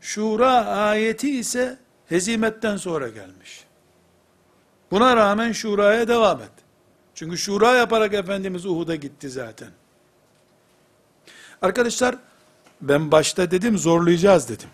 Şura 0.01 0.65
ayeti 0.65 1.39
ise 1.39 1.79
hezimetten 2.05 2.77
sonra 2.77 3.07
gelmiş. 3.07 3.65
Buna 4.91 5.15
rağmen 5.15 5.51
Şura'ya 5.51 6.07
devam 6.07 6.41
et. 6.41 6.51
Çünkü 7.15 7.37
Şura 7.37 7.73
yaparak 7.73 8.13
Efendimiz 8.13 8.65
Uhud'a 8.65 8.95
gitti 8.95 9.29
zaten. 9.29 9.69
Arkadaşlar 11.61 12.15
ben 12.81 13.11
başta 13.11 13.51
dedim 13.51 13.77
zorlayacağız 13.77 14.49
dedim. 14.49 14.69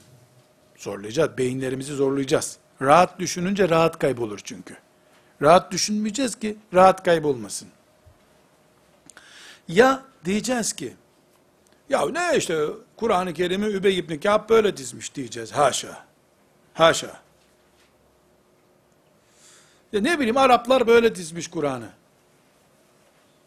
Zorlayacağız. 0.78 1.38
Beyinlerimizi 1.38 1.94
zorlayacağız. 1.94 2.58
Rahat 2.82 3.20
düşününce 3.20 3.70
rahat 3.70 4.00
kaybolur 4.00 4.40
çünkü. 4.44 4.78
Rahat 5.42 5.72
düşünmeyeceğiz 5.72 6.36
ki 6.36 6.58
rahat 6.74 7.04
kaybolmasın. 7.04 7.68
Ya 9.68 10.03
diyeceğiz 10.26 10.74
ki 10.74 10.93
ya 11.89 12.05
ne 12.09 12.38
işte 12.38 12.66
Kur'an-ı 12.97 13.34
Kerim'i 13.34 13.66
Übey 13.66 13.97
ibn 13.97 14.20
Kâb 14.20 14.49
böyle 14.49 14.78
dizmiş 14.78 15.16
diyeceğiz. 15.16 15.51
Haşa. 15.51 16.05
Haşa. 16.74 17.22
Ya 19.93 20.01
ne 20.01 20.20
bileyim 20.20 20.38
Araplar 20.38 20.88
böyle 20.88 21.16
dizmiş 21.16 21.47
Kur'an'ı. 21.47 21.89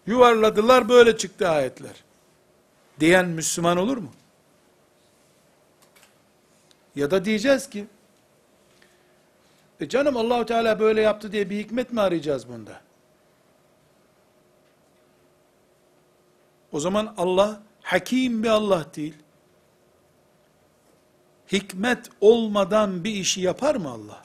Yuvarladılar 0.07 0.89
böyle 0.89 1.17
çıktı 1.17 1.49
ayetler. 1.49 2.05
Diyen 3.01 3.29
Müslüman 3.29 3.77
olur 3.77 3.97
mu? 3.97 4.13
Ya 6.97 7.11
da 7.11 7.25
diyeceğiz 7.25 7.71
ki, 7.71 7.87
e 9.81 9.89
canım 9.89 10.17
Allahu 10.17 10.47
Teala 10.47 10.81
böyle 10.81 11.01
yaptı 11.01 11.33
diye 11.33 11.51
bir 11.51 11.59
hikmet 11.59 11.93
mi 11.93 12.01
arayacağız 12.01 12.49
bunda? 12.49 12.81
O 16.77 16.81
zaman 16.81 17.15
Allah 17.17 17.63
hakim 17.83 18.43
bir 18.43 18.49
Allah 18.49 18.87
değil. 18.97 19.15
Hikmet 21.53 22.11
olmadan 22.21 23.05
bir 23.05 23.15
işi 23.15 23.41
yapar 23.41 23.75
mı 23.75 23.91
Allah? 23.91 24.25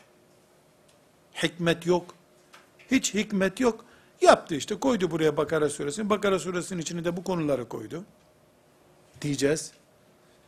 Hikmet 1.43 1.85
yok. 1.85 2.15
Hiç 2.91 3.13
hikmet 3.13 3.59
yok. 3.59 3.85
Yaptı 4.21 4.55
işte 4.55 4.79
koydu 4.79 5.11
buraya 5.11 5.37
Bakara 5.37 5.69
suresini. 5.69 6.09
Bakara 6.09 6.39
suresinin 6.39 6.81
içine 6.81 7.05
de 7.05 7.17
bu 7.17 7.23
konuları 7.23 7.69
koydu. 7.69 8.03
Diyeceğiz. 9.21 9.71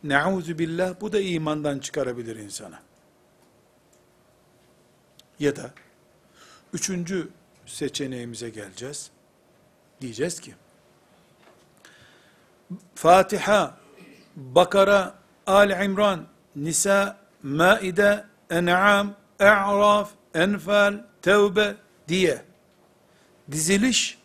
Nauzu 0.02 0.58
billah 0.58 1.00
bu 1.00 1.12
da 1.12 1.20
imandan 1.20 1.78
çıkarabilir 1.78 2.36
insana. 2.36 2.82
Ya 5.38 5.56
da 5.56 5.74
üçüncü 6.72 7.28
seçeneğimize 7.66 8.50
geleceğiz. 8.50 9.10
Diyeceğiz 10.00 10.40
ki 10.40 10.54
Fatiha, 12.94 13.78
Bakara, 14.36 15.14
Ali 15.46 15.84
İmran, 15.84 16.26
Nisa, 16.56 17.16
Maide, 17.42 18.24
En'am, 18.50 19.14
E'raf, 19.40 20.10
Enfal, 20.34 21.04
Tevbe 21.22 21.74
diye 22.08 22.42
diziliş 23.52 24.18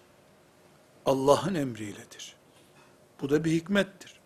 Allah'ın 1.06 1.56
emriyledir. 1.56 2.36
Bu 3.22 3.30
da 3.30 3.44
bir 3.44 3.52
hikmettir. 3.52 4.20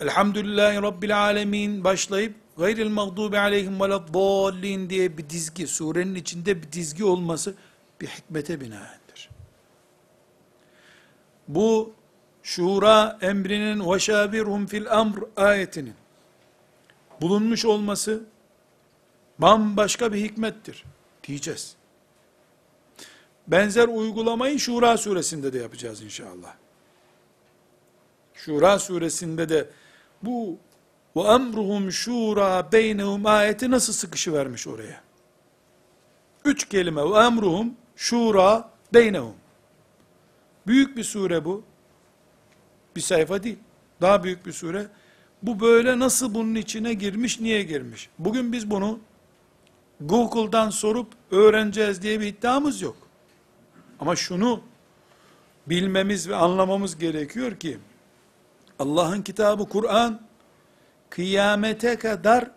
Elhamdülillahi 0.00 0.82
Rabbil 0.82 1.18
Alemin 1.18 1.84
başlayıp 1.84 2.34
gayril 2.58 2.88
mağdubi 2.90 3.38
aleyhim 3.38 3.80
veleddallin 3.80 4.90
diye 4.90 5.18
bir 5.18 5.30
dizgi, 5.30 5.66
surenin 5.66 6.14
içinde 6.14 6.62
bir 6.62 6.72
dizgi 6.72 7.04
olması 7.04 7.54
bir 8.00 8.06
hikmete 8.06 8.60
binaendir. 8.60 9.30
Bu 11.48 11.94
şura 12.46 13.18
emrinin 13.20 13.92
ve 13.92 13.98
şabirhum 13.98 14.66
fil 14.66 14.92
amr 14.92 15.18
ayetinin 15.36 15.94
bulunmuş 17.20 17.64
olması 17.64 18.22
bambaşka 19.38 20.12
bir 20.12 20.20
hikmettir 20.20 20.84
diyeceğiz. 21.24 21.76
Benzer 23.46 23.88
uygulamayı 23.88 24.58
Şura 24.58 24.96
suresinde 24.96 25.52
de 25.52 25.58
yapacağız 25.58 26.02
inşallah. 26.02 26.54
Şura 28.34 28.78
suresinde 28.78 29.48
de 29.48 29.70
bu 30.22 30.58
ve 31.16 31.20
emruhum 31.20 31.92
şura 31.92 32.72
beynehum 32.72 33.26
ayeti 33.26 33.70
nasıl 33.70 33.92
sıkışı 33.92 34.32
vermiş 34.32 34.66
oraya? 34.66 35.00
Üç 36.44 36.68
kelime 36.68 37.10
ve 37.10 37.18
emruhum 37.18 37.74
şura 37.96 38.70
beynehum. 38.94 39.34
Büyük 40.66 40.96
bir 40.96 41.04
sure 41.04 41.44
bu. 41.44 41.64
Bir 42.96 43.00
sayfa 43.00 43.42
değil. 43.42 43.58
Daha 44.00 44.24
büyük 44.24 44.46
bir 44.46 44.52
sure. 44.52 44.86
Bu 45.42 45.60
böyle 45.60 45.98
nasıl 45.98 46.34
bunun 46.34 46.54
içine 46.54 46.94
girmiş, 46.94 47.40
niye 47.40 47.62
girmiş? 47.62 48.08
Bugün 48.18 48.52
biz 48.52 48.70
bunu 48.70 48.98
Google'dan 50.00 50.70
sorup 50.70 51.12
öğreneceğiz 51.30 52.02
diye 52.02 52.20
bir 52.20 52.26
iddiamız 52.26 52.82
yok. 52.82 52.96
Ama 54.00 54.16
şunu 54.16 54.60
bilmemiz 55.66 56.28
ve 56.28 56.36
anlamamız 56.36 56.98
gerekiyor 56.98 57.56
ki 57.56 57.78
Allah'ın 58.78 59.22
kitabı 59.22 59.68
Kur'an 59.68 60.20
kıyamete 61.10 61.96
kadar 61.96 62.50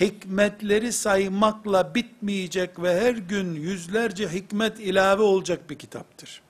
hikmetleri 0.00 0.92
saymakla 0.92 1.94
bitmeyecek 1.94 2.82
ve 2.82 3.00
her 3.00 3.14
gün 3.14 3.54
yüzlerce 3.54 4.28
hikmet 4.28 4.80
ilave 4.80 5.22
olacak 5.22 5.70
bir 5.70 5.78
kitaptır. 5.78 6.45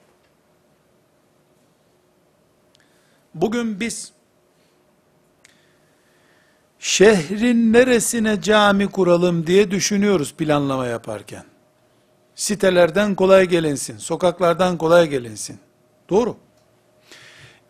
Bugün 3.40 3.80
biz 3.80 4.12
şehrin 6.78 7.72
neresine 7.72 8.42
cami 8.42 8.86
kuralım 8.86 9.46
diye 9.46 9.70
düşünüyoruz 9.70 10.34
planlama 10.34 10.86
yaparken. 10.86 11.44
Sitelerden 12.34 13.14
kolay 13.14 13.46
gelinsin, 13.46 13.98
sokaklardan 13.98 14.78
kolay 14.78 15.08
gelinsin. 15.08 15.58
Doğru. 16.10 16.36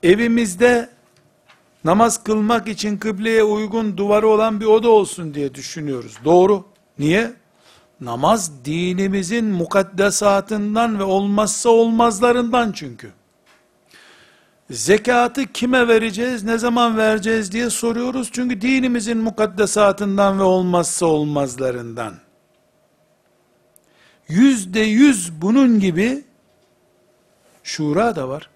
Evimizde 0.03 0.89
namaz 1.85 2.25
kılmak 2.25 2.69
için 2.69 2.99
kıbleye 2.99 3.43
uygun 3.43 3.97
duvarı 3.97 4.29
olan 4.29 4.61
bir 4.61 4.67
oda 4.67 4.89
olsun 4.89 5.35
diye 5.35 5.55
düşünüyoruz. 5.55 6.17
Doğru. 6.25 6.65
Niye? 6.99 7.33
Namaz 8.01 8.65
dinimizin 8.65 9.45
mukaddesatından 9.45 10.99
ve 10.99 11.03
olmazsa 11.03 11.69
olmazlarından 11.69 12.73
çünkü. 12.73 13.13
Zekatı 14.71 15.47
kime 15.53 15.89
vereceğiz, 15.89 16.45
ne 16.45 16.59
zaman 16.59 16.97
vereceğiz 16.97 17.53
diye 17.53 17.71
soruyoruz. 17.71 18.31
Çünkü 18.33 18.61
dinimizin 18.61 19.19
mukaddesatından 19.19 20.39
ve 20.39 20.43
olmazsa 20.43 21.07
olmazlarından. 21.07 22.15
Yüzde 24.29 24.81
yüz 24.81 25.43
bunun 25.43 25.81
gibi 25.81 26.25
şura 27.63 28.17
da 28.17 28.29
var. 28.29 28.51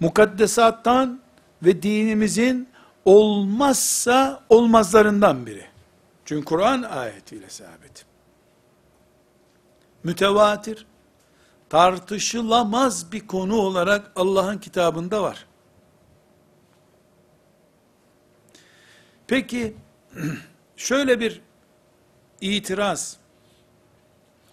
Mukaddesattan 0.00 1.20
ve 1.62 1.82
dinimizin 1.82 2.68
olmazsa 3.04 4.42
olmazlarından 4.48 5.46
biri. 5.46 5.64
Çünkü 6.24 6.44
Kur'an 6.44 6.82
ayetiyle 6.82 7.50
sabit. 7.50 8.04
Mütevatir, 10.04 10.86
tartışılamaz 11.70 13.12
bir 13.12 13.26
konu 13.26 13.56
olarak 13.56 14.12
Allah'ın 14.16 14.58
kitabında 14.58 15.22
var. 15.22 15.46
Peki, 19.26 19.76
şöyle 20.76 21.20
bir 21.20 21.40
itiraz 22.40 23.16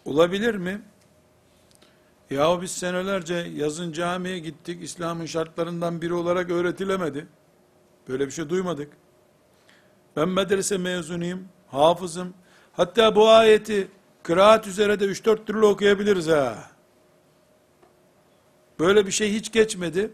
olabilir 0.05 0.55
mi? 0.55 0.81
Yahu 2.29 2.61
biz 2.61 2.71
senelerce 2.71 3.33
yazın 3.55 3.91
camiye 3.91 4.39
gittik, 4.39 4.83
İslam'ın 4.83 5.25
şartlarından 5.25 6.01
biri 6.01 6.13
olarak 6.13 6.49
öğretilemedi. 6.49 7.27
Böyle 8.07 8.25
bir 8.25 8.31
şey 8.31 8.49
duymadık. 8.49 8.93
Ben 10.15 10.29
medrese 10.29 10.77
mezunuyum, 10.77 11.47
hafızım. 11.67 12.33
Hatta 12.73 13.15
bu 13.15 13.29
ayeti 13.29 13.87
kıraat 14.23 14.67
üzere 14.67 14.99
de 14.99 15.05
3-4 15.05 15.45
türlü 15.45 15.65
okuyabiliriz 15.65 16.27
ha. 16.27 16.74
Böyle 18.79 19.05
bir 19.05 19.11
şey 19.11 19.33
hiç 19.33 19.51
geçmedi. 19.51 20.11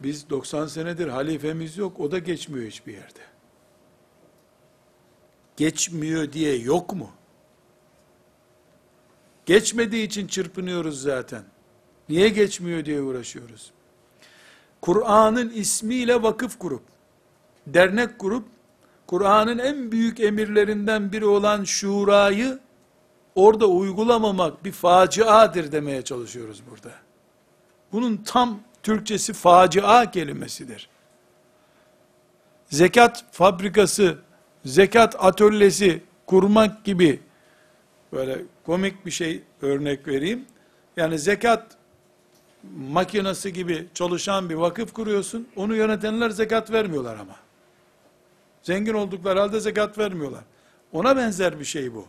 Biz 0.00 0.30
90 0.30 0.66
senedir 0.66 1.08
halifemiz 1.08 1.78
yok, 1.78 2.00
o 2.00 2.10
da 2.10 2.18
geçmiyor 2.18 2.66
hiçbir 2.66 2.92
yerde. 2.92 3.20
Geçmiyor 5.56 6.32
diye 6.32 6.56
yok 6.56 6.94
mu? 6.94 7.10
Geçmediği 9.46 10.06
için 10.06 10.26
çırpınıyoruz 10.26 11.02
zaten. 11.02 11.42
Niye 12.08 12.28
geçmiyor 12.28 12.84
diye 12.84 13.00
uğraşıyoruz. 13.00 13.70
Kur'an'ın 14.80 15.50
ismiyle 15.50 16.22
vakıf 16.22 16.58
kurup, 16.58 16.82
dernek 17.66 18.18
kurup, 18.18 18.48
Kur'an'ın 19.06 19.58
en 19.58 19.92
büyük 19.92 20.20
emirlerinden 20.20 21.12
biri 21.12 21.26
olan 21.26 21.64
şurayı 21.64 22.58
orada 23.34 23.66
uygulamamak 23.66 24.64
bir 24.64 24.72
faciadır 24.72 25.72
demeye 25.72 26.02
çalışıyoruz 26.02 26.62
burada. 26.70 26.94
Bunun 27.92 28.16
tam 28.16 28.60
Türkçesi 28.82 29.32
facia 29.32 30.10
kelimesidir. 30.10 30.88
Zekat 32.68 33.24
fabrikası, 33.32 34.18
zekat 34.64 35.16
atölyesi 35.24 36.02
kurmak 36.26 36.84
gibi 36.84 37.20
böyle 38.12 38.42
komik 38.66 39.06
bir 39.06 39.10
şey 39.10 39.42
örnek 39.62 40.08
vereyim. 40.08 40.44
Yani 40.96 41.18
zekat 41.18 41.76
makinesi 42.88 43.52
gibi 43.52 43.86
çalışan 43.94 44.50
bir 44.50 44.54
vakıf 44.54 44.92
kuruyorsun. 44.92 45.48
Onu 45.56 45.76
yönetenler 45.76 46.30
zekat 46.30 46.72
vermiyorlar 46.72 47.14
ama. 47.14 47.36
Zengin 48.62 48.94
oldukları 48.94 49.40
halde 49.40 49.60
zekat 49.60 49.98
vermiyorlar. 49.98 50.44
Ona 50.92 51.16
benzer 51.16 51.60
bir 51.60 51.64
şey 51.64 51.94
bu. 51.94 52.06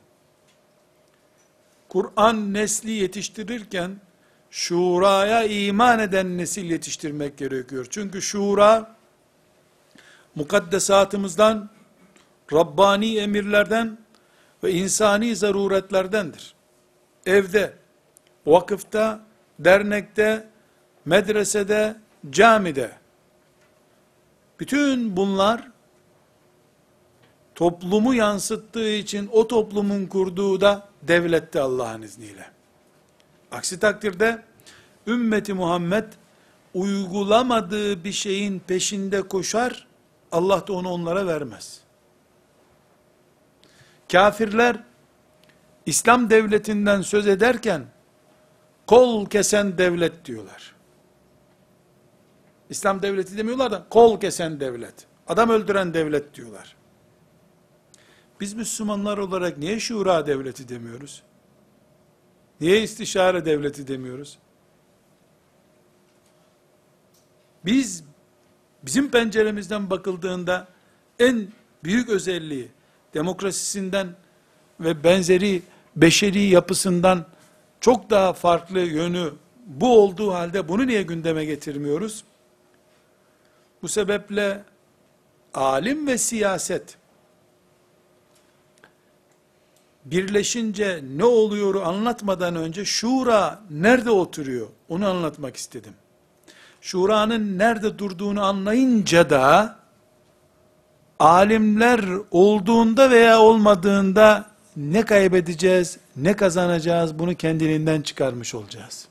Kur'an 1.91 2.53
nesli 2.53 2.91
yetiştirirken 2.91 4.01
şuraya 4.51 5.43
iman 5.43 5.99
eden 5.99 6.37
nesil 6.37 6.71
yetiştirmek 6.71 7.37
gerekiyor. 7.37 7.87
Çünkü 7.89 8.21
şura 8.21 8.95
mukaddesatımızdan, 10.35 11.69
Rabbani 12.53 13.17
emirlerden 13.17 13.97
ve 14.63 14.71
insani 14.71 15.35
zaruretlerdendir. 15.35 16.53
Evde, 17.25 17.73
vakıfta, 18.45 19.19
dernekte, 19.59 20.49
medresede, 21.05 21.95
camide 22.29 22.91
bütün 24.59 25.17
bunlar 25.17 25.67
toplumu 27.55 28.13
yansıttığı 28.13 28.89
için 28.89 29.29
o 29.31 29.47
toplumun 29.47 30.05
kurduğu 30.05 30.61
da 30.61 30.90
devlette 31.03 31.59
Allah'ın 31.59 32.01
izniyle. 32.01 32.45
Aksi 33.51 33.79
takdirde 33.79 34.43
ümmeti 35.07 35.53
Muhammed 35.53 36.05
uygulamadığı 36.73 38.03
bir 38.03 38.11
şeyin 38.11 38.59
peşinde 38.59 39.21
koşar, 39.21 39.87
Allah 40.31 40.67
da 40.67 40.73
onu 40.73 40.89
onlara 40.89 41.27
vermez. 41.27 41.81
Kafirler 44.11 44.83
İslam 45.85 46.29
devletinden 46.29 47.01
söz 47.01 47.27
ederken 47.27 47.85
kol 48.87 49.25
kesen 49.25 49.77
devlet 49.77 50.25
diyorlar. 50.25 50.75
İslam 52.69 53.01
devleti 53.01 53.37
demiyorlar 53.37 53.71
da 53.71 53.85
kol 53.89 54.19
kesen 54.19 54.59
devlet. 54.59 54.93
Adam 55.27 55.49
öldüren 55.49 55.93
devlet 55.93 56.35
diyorlar. 56.35 56.75
Biz 58.41 58.53
Müslümanlar 58.53 59.17
olarak 59.17 59.57
niye 59.57 59.79
şura 59.79 60.27
devleti 60.27 60.69
demiyoruz? 60.69 61.23
Niye 62.61 62.83
istişare 62.83 63.45
devleti 63.45 63.87
demiyoruz? 63.87 64.37
Biz 67.65 68.03
bizim 68.83 69.11
penceremizden 69.11 69.89
bakıldığında 69.89 70.67
en 71.19 71.47
büyük 71.83 72.09
özelliği 72.09 72.67
demokrasisinden 73.13 74.07
ve 74.79 75.03
benzeri 75.03 75.61
beşeri 75.95 76.41
yapısından 76.41 77.25
çok 77.79 78.09
daha 78.09 78.33
farklı 78.33 78.79
yönü 78.79 79.33
bu 79.65 79.99
olduğu 79.99 80.33
halde 80.33 80.67
bunu 80.67 80.87
niye 80.87 81.03
gündeme 81.03 81.45
getirmiyoruz? 81.45 82.23
Bu 83.81 83.87
sebeple 83.87 84.63
alim 85.53 86.07
ve 86.07 86.17
siyaset 86.17 87.00
birleşince 90.05 91.03
ne 91.15 91.23
oluyor 91.23 91.75
anlatmadan 91.75 92.55
önce 92.55 92.85
şura 92.85 93.61
nerede 93.69 94.11
oturuyor 94.11 94.67
onu 94.89 95.07
anlatmak 95.07 95.55
istedim. 95.55 95.93
Şura'nın 96.81 97.57
nerede 97.57 97.99
durduğunu 97.99 98.43
anlayınca 98.43 99.29
da 99.29 99.75
alimler 101.19 102.05
olduğunda 102.31 103.11
veya 103.11 103.39
olmadığında 103.39 104.51
ne 104.75 105.05
kaybedeceğiz, 105.05 105.97
ne 106.15 106.35
kazanacağız 106.35 107.19
bunu 107.19 107.35
kendiliğinden 107.35 108.01
çıkarmış 108.01 108.55
olacağız. 108.55 109.07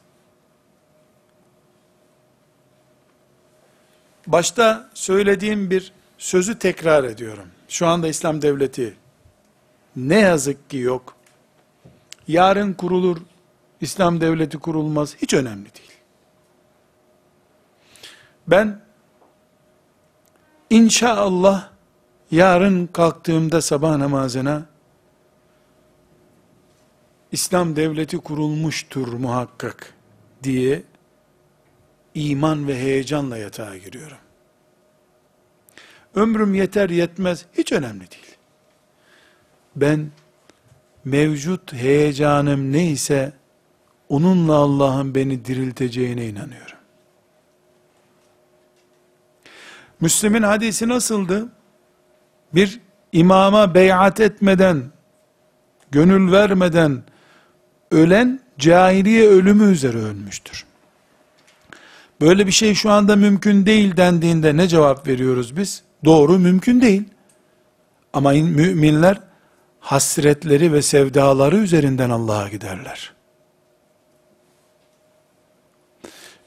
Başta 4.27 4.91
söylediğim 4.95 5.71
bir 5.71 5.93
sözü 6.19 6.59
tekrar 6.59 7.05
ediyorum. 7.05 7.47
Şu 7.69 7.87
anda 7.87 8.09
İslam 8.09 8.43
devleti 8.43 8.95
ne 9.97 10.19
yazık 10.19 10.71
ki 10.71 10.77
yok. 10.77 11.17
Yarın 12.29 12.73
kurulur, 12.73 13.19
İslam 13.81 14.21
devleti 14.21 14.59
kurulmaz, 14.59 15.17
hiç 15.17 15.35
önemli 15.35 15.75
değil. 15.75 15.93
Ben 18.47 18.81
inşallah 20.71 21.69
yarın 22.31 22.87
kalktığımda 22.87 23.63
sabah 23.63 23.97
namazına 23.97 24.67
İslam 27.33 27.77
devleti 27.77 28.19
kurulmuştur 28.19 29.13
muhakkak 29.13 29.95
diye 30.43 30.83
iman 32.15 32.69
ve 32.69 32.79
heyecanla 32.79 33.37
yatağa 33.37 33.77
giriyorum. 33.77 34.17
Ömrüm 36.15 36.55
yeter 36.55 36.91
yetmez 36.91 37.47
hiç 37.53 37.73
önemli 37.73 38.11
değil. 38.11 38.30
Ben 39.77 40.11
mevcut 41.05 41.73
heyecanım 41.73 42.73
neyse 42.73 43.33
onunla 44.09 44.55
Allah'ın 44.55 45.15
beni 45.15 45.45
dirilteceğine 45.45 46.27
inanıyorum. 46.27 46.79
Müslim'in 50.01 50.43
hadisi 50.43 50.89
nasıldı? 50.89 51.49
Bir 52.55 52.81
imama 53.13 53.75
beyat 53.75 54.21
etmeden, 54.21 54.83
gönül 55.91 56.33
vermeden 56.33 57.03
ölen 57.91 58.41
cahiliye 58.59 59.29
ölümü 59.29 59.73
üzere 59.73 59.99
ölmüştür. 59.99 60.67
Böyle 62.21 62.47
bir 62.47 62.53
şey 62.53 62.75
şu 62.75 62.91
anda 62.91 63.17
mümkün 63.17 63.67
değil 63.67 63.97
dendiğinde 63.97 64.57
ne 64.57 64.69
cevap 64.69 65.07
veriyoruz 65.07 65.57
biz? 65.57 65.83
Doğru 66.05 66.39
mümkün 66.39 66.81
değil. 66.81 67.05
Ama 68.13 68.33
müminler 68.33 69.21
hasretleri 69.81 70.73
ve 70.73 70.83
sevdaları 70.83 71.57
üzerinden 71.57 72.11
Allah'a 72.11 72.49
giderler. 72.49 73.13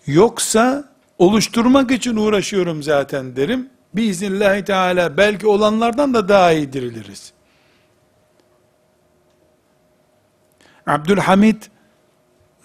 Yoksa 0.05 0.83
oluşturmak 1.17 1.91
için 1.91 2.15
uğraşıyorum 2.15 2.83
zaten 2.83 3.35
derim. 3.35 3.69
Biiznillahü 3.93 4.65
teala 4.65 5.17
belki 5.17 5.47
olanlardan 5.47 6.13
da 6.13 6.29
daha 6.29 6.51
iyi 6.51 6.73
diriliriz. 6.73 7.33
Abdülhamid 10.87 11.63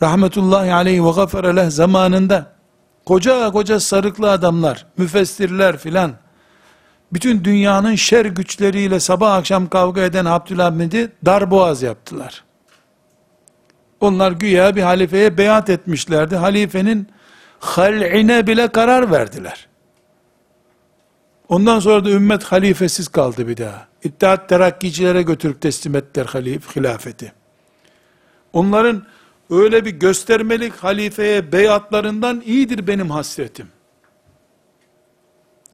rahmetullahi 0.02 0.74
aleyhi 0.74 1.04
ve 1.04 1.10
gafere 1.10 1.56
leh 1.56 1.70
zamanında 1.70 2.52
koca 3.06 3.50
koca 3.50 3.80
sarıklı 3.80 4.30
adamlar, 4.30 4.86
müfessirler 4.96 5.78
filan 5.78 6.12
bütün 7.12 7.44
dünyanın 7.44 7.94
şer 7.94 8.24
güçleriyle 8.24 9.00
sabah 9.00 9.34
akşam 9.34 9.68
kavga 9.68 10.00
eden 10.00 10.24
Abdülhamid'i 10.24 11.12
darboğaz 11.26 11.82
yaptılar. 11.82 12.44
Onlar 14.00 14.32
güya 14.32 14.76
bir 14.76 14.82
halifeye 14.82 15.38
beyat 15.38 15.70
etmişlerdi. 15.70 16.36
Halifenin 16.36 17.08
hal'ine 17.58 18.46
bile 18.46 18.68
karar 18.68 19.10
verdiler. 19.10 19.68
Ondan 21.48 21.80
sonra 21.80 22.04
da 22.04 22.10
ümmet 22.10 22.44
halifesiz 22.44 23.08
kaldı 23.08 23.48
bir 23.48 23.56
daha. 23.56 23.88
İttihat 24.04 24.48
terakkicilere 24.48 25.22
götürüp 25.22 25.60
teslim 25.60 25.96
ettiler 25.96 26.26
halif, 26.26 26.76
hilafeti. 26.76 27.32
Onların 28.52 29.06
öyle 29.50 29.84
bir 29.84 29.90
göstermelik 29.90 30.74
halifeye 30.76 31.52
beyatlarından 31.52 32.42
iyidir 32.46 32.86
benim 32.86 33.10
hasretim. 33.10 33.68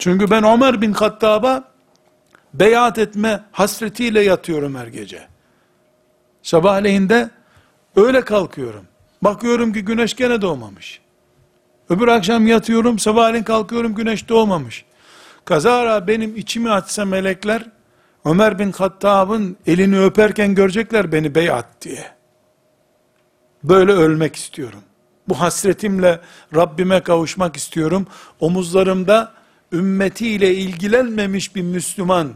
Çünkü 0.04 0.30
ben 0.30 0.44
Ömer 0.44 0.80
bin 0.80 0.92
Hattab'a 0.92 1.64
beyat 2.54 2.98
etme 2.98 3.44
hasretiyle 3.52 4.22
yatıyorum 4.22 4.74
her 4.74 4.86
gece. 4.86 5.28
Sabahleyin 6.42 7.08
de 7.08 7.30
öyle 7.96 8.20
kalkıyorum. 8.20 8.84
Bakıyorum 9.22 9.72
ki 9.72 9.84
güneş 9.84 10.16
gene 10.16 10.42
doğmamış. 10.42 11.00
Öbür 11.88 12.08
akşam 12.08 12.46
yatıyorum, 12.46 12.98
sabahleyin 12.98 13.44
kalkıyorum 13.44 13.94
güneş 13.94 14.28
doğmamış. 14.28 14.84
Kazara 15.44 16.06
benim 16.06 16.36
içimi 16.36 16.70
açsa 16.70 17.04
melekler, 17.04 17.64
Ömer 18.24 18.58
bin 18.58 18.72
Hattab'ın 18.72 19.56
elini 19.66 20.00
öperken 20.00 20.54
görecekler 20.54 21.12
beni 21.12 21.34
beyat 21.34 21.66
diye. 21.82 22.10
Böyle 23.62 23.92
ölmek 23.92 24.36
istiyorum. 24.36 24.80
Bu 25.28 25.40
hasretimle 25.40 26.20
Rabbime 26.54 27.00
kavuşmak 27.00 27.56
istiyorum. 27.56 28.06
Omuzlarımda 28.40 29.43
ümmetiyle 29.72 30.54
ilgilenmemiş 30.54 31.56
bir 31.56 31.62
Müslüman, 31.62 32.34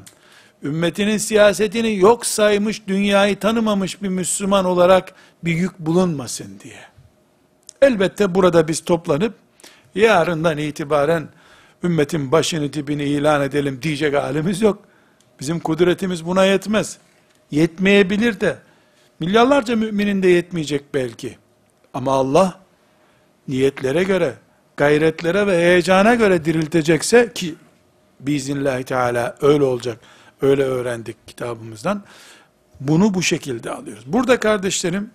ümmetinin 0.63 1.19
siyasetini 1.19 1.97
yok 1.97 2.27
saymış, 2.27 2.87
dünyayı 2.87 3.39
tanımamış 3.39 4.03
bir 4.03 4.09
Müslüman 4.09 4.65
olarak 4.65 5.15
bir 5.45 5.53
yük 5.53 5.79
bulunmasın 5.79 6.61
diye. 6.65 6.81
Elbette 7.83 8.35
burada 8.35 8.69
biz 8.69 8.85
toplanıp, 8.85 9.35
yarından 9.95 10.59
itibaren 10.59 11.29
ümmetin 11.85 12.33
başını 12.33 12.73
dibini 12.73 13.05
ilan 13.05 13.43
edelim 13.43 13.83
diyecek 13.83 14.15
halimiz 14.15 14.63
yok. 14.63 14.85
Bizim 15.41 15.61
kudretimiz 15.61 16.27
buna 16.27 16.45
yetmez. 16.45 16.99
Yetmeyebilir 17.51 18.41
de, 18.41 18.59
milyarlarca 19.21 19.77
müminin 19.77 20.23
de 20.23 20.29
yetmeyecek 20.29 20.95
belki. 20.95 21.39
Ama 21.95 22.13
Allah, 22.13 22.61
niyetlere 23.49 24.05
göre, 24.05 24.35
gayretlere 24.78 25.48
ve 25.48 25.58
heyecana 25.58 26.16
göre 26.16 26.46
diriltecekse 26.46 27.34
ki 27.34 27.56
biiznillahü 28.20 28.84
teala 28.84 29.36
öyle 29.42 29.64
olacak. 29.64 30.00
Öyle 30.42 30.64
öğrendik 30.64 31.28
kitabımızdan. 31.28 32.04
Bunu 32.80 33.14
bu 33.14 33.22
şekilde 33.24 33.72
alıyoruz. 33.72 34.04
Burada 34.08 34.40
kardeşlerim 34.40 35.12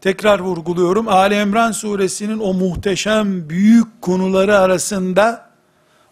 tekrar 0.00 0.40
vurguluyorum. 0.40 1.08
Ali 1.08 1.40
İmran 1.40 1.72
suresinin 1.72 2.38
o 2.38 2.52
muhteşem 2.54 3.48
büyük 3.48 4.02
konuları 4.02 4.58
arasında 4.58 5.50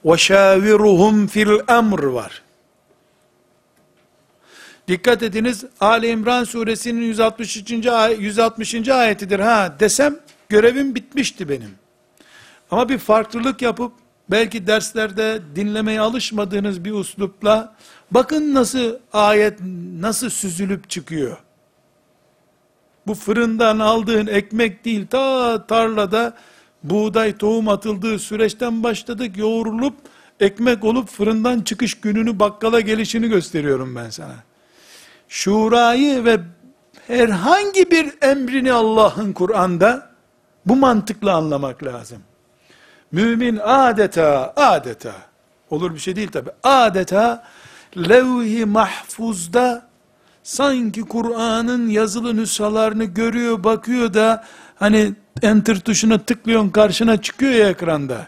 وَشَاوِرُهُمْ 0.05 1.28
fil 1.28 1.51
emr 1.68 2.03
var. 2.03 2.43
Dikkat 4.88 5.22
ediniz 5.22 5.64
Ali 5.80 6.09
İmran 6.09 6.45
suresinin 6.45 7.01
163. 7.03 7.86
Ay 7.86 8.16
160. 8.20 8.88
ayetidir 8.88 9.40
ha 9.40 9.76
desem 9.80 10.16
görevim 10.49 10.95
bitmişti 10.95 11.49
benim. 11.49 11.70
Ama 12.72 12.89
bir 12.89 12.97
farklılık 12.97 13.61
yapıp 13.61 13.91
belki 14.32 14.68
derslerde 14.68 15.41
dinlemeye 15.55 16.01
alışmadığınız 16.01 16.86
bir 16.86 16.91
uslupla 16.91 17.76
bakın 18.11 18.53
nasıl 18.53 18.95
ayet 19.13 19.59
nasıl 19.99 20.30
süzülüp 20.30 20.89
çıkıyor. 20.89 21.38
Bu 23.07 23.15
fırından 23.15 23.80
aldığın 23.80 24.28
ekmek 24.28 24.86
değil 24.86 25.07
ta 25.07 25.68
tarlada 25.68 26.38
buğday 26.84 27.38
tohum 27.38 27.68
atıldığı 27.68 28.20
süreçten 28.20 28.84
başladık 28.84 29.38
yoğrulup 29.38 29.93
ekmek 30.39 30.84
olup 30.84 31.09
fırından 31.09 31.61
çıkış 31.61 31.93
gününü 31.93 32.39
bakkala 32.39 32.80
gelişini 32.80 33.28
gösteriyorum 33.28 33.95
ben 33.95 34.09
sana. 34.09 34.36
Şurayı 35.30 36.26
ve 36.26 36.39
herhangi 37.07 37.91
bir 37.91 38.13
emrini 38.22 38.74
Allah'ın 38.74 39.34
Kur'an'da 39.34 40.09
bu 40.65 40.76
mantıkla 40.76 41.36
anlamak 41.36 41.84
lazım. 41.84 42.22
Mümin 43.12 43.61
adeta, 43.62 44.53
adeta, 44.57 45.12
olur 45.70 45.95
bir 45.95 45.99
şey 45.99 46.16
değil 46.16 46.28
tabi, 46.28 46.51
adeta 46.62 47.45
levh-i 47.97 48.64
mahfuzda 48.64 49.88
sanki 50.43 51.03
Kur'an'ın 51.03 51.88
yazılı 51.88 52.36
nüshalarını 52.36 53.05
görüyor, 53.05 53.64
bakıyor 53.64 54.14
da 54.14 54.45
hani 54.76 55.12
enter 55.43 55.80
tuşuna 55.80 56.18
tıklıyorsun 56.18 56.70
karşına 56.70 57.22
çıkıyor 57.22 57.53
ya 57.53 57.68
ekranda. 57.68 58.26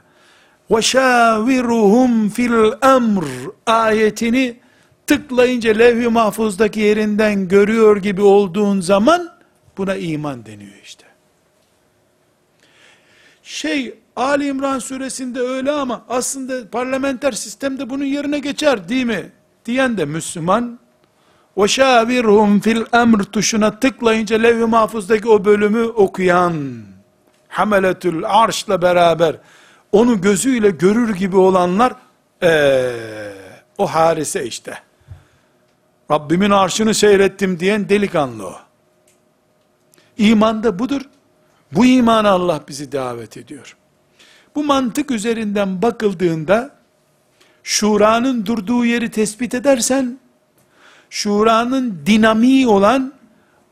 وَشَاوِرُهُمْ 0.70 2.30
fil 2.30 2.72
emr 2.82 3.24
ayetini 3.66 4.60
tıklayınca 5.06 5.72
levh-i 5.72 6.08
mahfuzdaki 6.08 6.80
yerinden 6.80 7.48
görüyor 7.48 7.96
gibi 7.96 8.22
olduğun 8.22 8.80
zaman 8.80 9.30
buna 9.76 9.96
iman 9.96 10.46
deniyor 10.46 10.74
işte. 10.84 11.04
Şey 13.42 13.98
Ali 14.19 14.47
İmran 14.47 14.79
suresinde 14.79 15.39
öyle 15.39 15.71
ama 15.71 16.05
aslında 16.09 16.69
parlamenter 16.69 17.31
sistemde 17.31 17.89
bunun 17.89 18.03
yerine 18.03 18.39
geçer 18.39 18.89
değil 18.89 19.05
mi? 19.05 19.31
Diyen 19.65 19.97
de 19.97 20.05
Müslüman. 20.05 20.79
Şavirhum 21.67 22.59
fil 22.59 22.83
emr 22.93 23.23
tuşuna 23.23 23.79
tıklayınca 23.79 24.37
levh-i 24.37 24.65
mahfuzdaki 24.65 25.29
o 25.29 25.45
bölümü 25.45 25.83
okuyan 25.83 26.53
hameletül 27.47 28.23
arşla 28.25 28.81
beraber 28.81 29.35
onu 29.91 30.21
gözüyle 30.21 30.69
görür 30.69 31.15
gibi 31.15 31.37
olanlar 31.37 31.93
ee, 32.43 32.91
o 33.77 33.87
harise 33.87 34.45
işte. 34.45 34.77
Rabbimin 36.11 36.49
arşını 36.49 36.93
seyrettim 36.93 37.59
diyen 37.59 37.89
delikanlı 37.89 38.47
o. 38.47 38.55
İman 40.17 40.63
da 40.63 40.79
budur. 40.79 41.01
Bu 41.71 41.85
imana 41.85 42.29
Allah 42.29 42.61
bizi 42.67 42.91
davet 42.91 43.37
ediyor. 43.37 43.75
Bu 44.55 44.63
mantık 44.63 45.11
üzerinden 45.11 45.81
bakıldığında, 45.81 46.75
şuranın 47.63 48.45
durduğu 48.45 48.85
yeri 48.85 49.11
tespit 49.11 49.53
edersen, 49.53 50.19
şuranın 51.09 52.01
dinamiği 52.05 52.67
olan, 52.67 53.13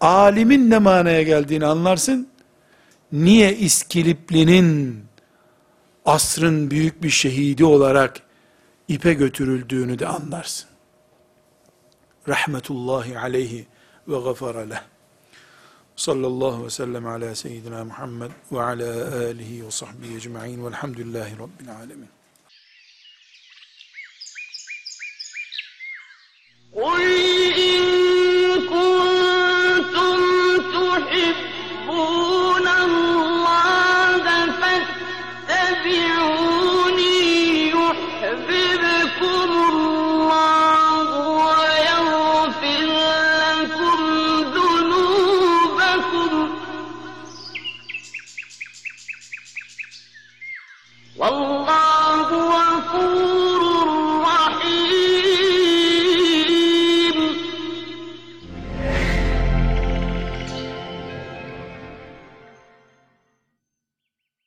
alimin 0.02 0.70
ne 0.70 0.78
manaya 0.78 1.24
geldiğini 1.24 1.66
anlarsın. 1.66 2.28
Niye 3.12 3.56
İskilipli'nin, 3.56 5.04
asrın 6.06 6.72
büyük 6.72 7.04
bir 7.04 7.10
şehidi 7.10 7.66
olarak, 7.66 8.22
ipe 8.88 9.14
götürüldüğünü 9.14 10.00
de 10.00 10.08
anlarsın. 10.08 10.70
Rahmetullahi 12.28 13.20
aleyhi 13.20 13.68
ve 14.08 14.20
gafara 14.20 14.60
leh 14.60 14.82
صلى 15.98 16.28
الله 16.28 16.60
وسلم 16.60 17.08
على 17.08 17.36
سيدنا 17.36 17.84
محمد 17.84 18.32
وعلى 18.52 18.90
آله 19.30 19.66
وصحبه 19.66 20.16
أجمعين 20.16 20.60
والحمد 20.60 21.00
لله 21.00 21.38
رب 21.40 21.62
العالمين. 21.62 22.10
قل 26.74 27.02
إن 27.70 27.82
كنتم 28.74 30.20
تحبون 30.78 32.68
الله 32.68 34.24
فاتبعون 35.48 36.47
Wow. 51.18 51.67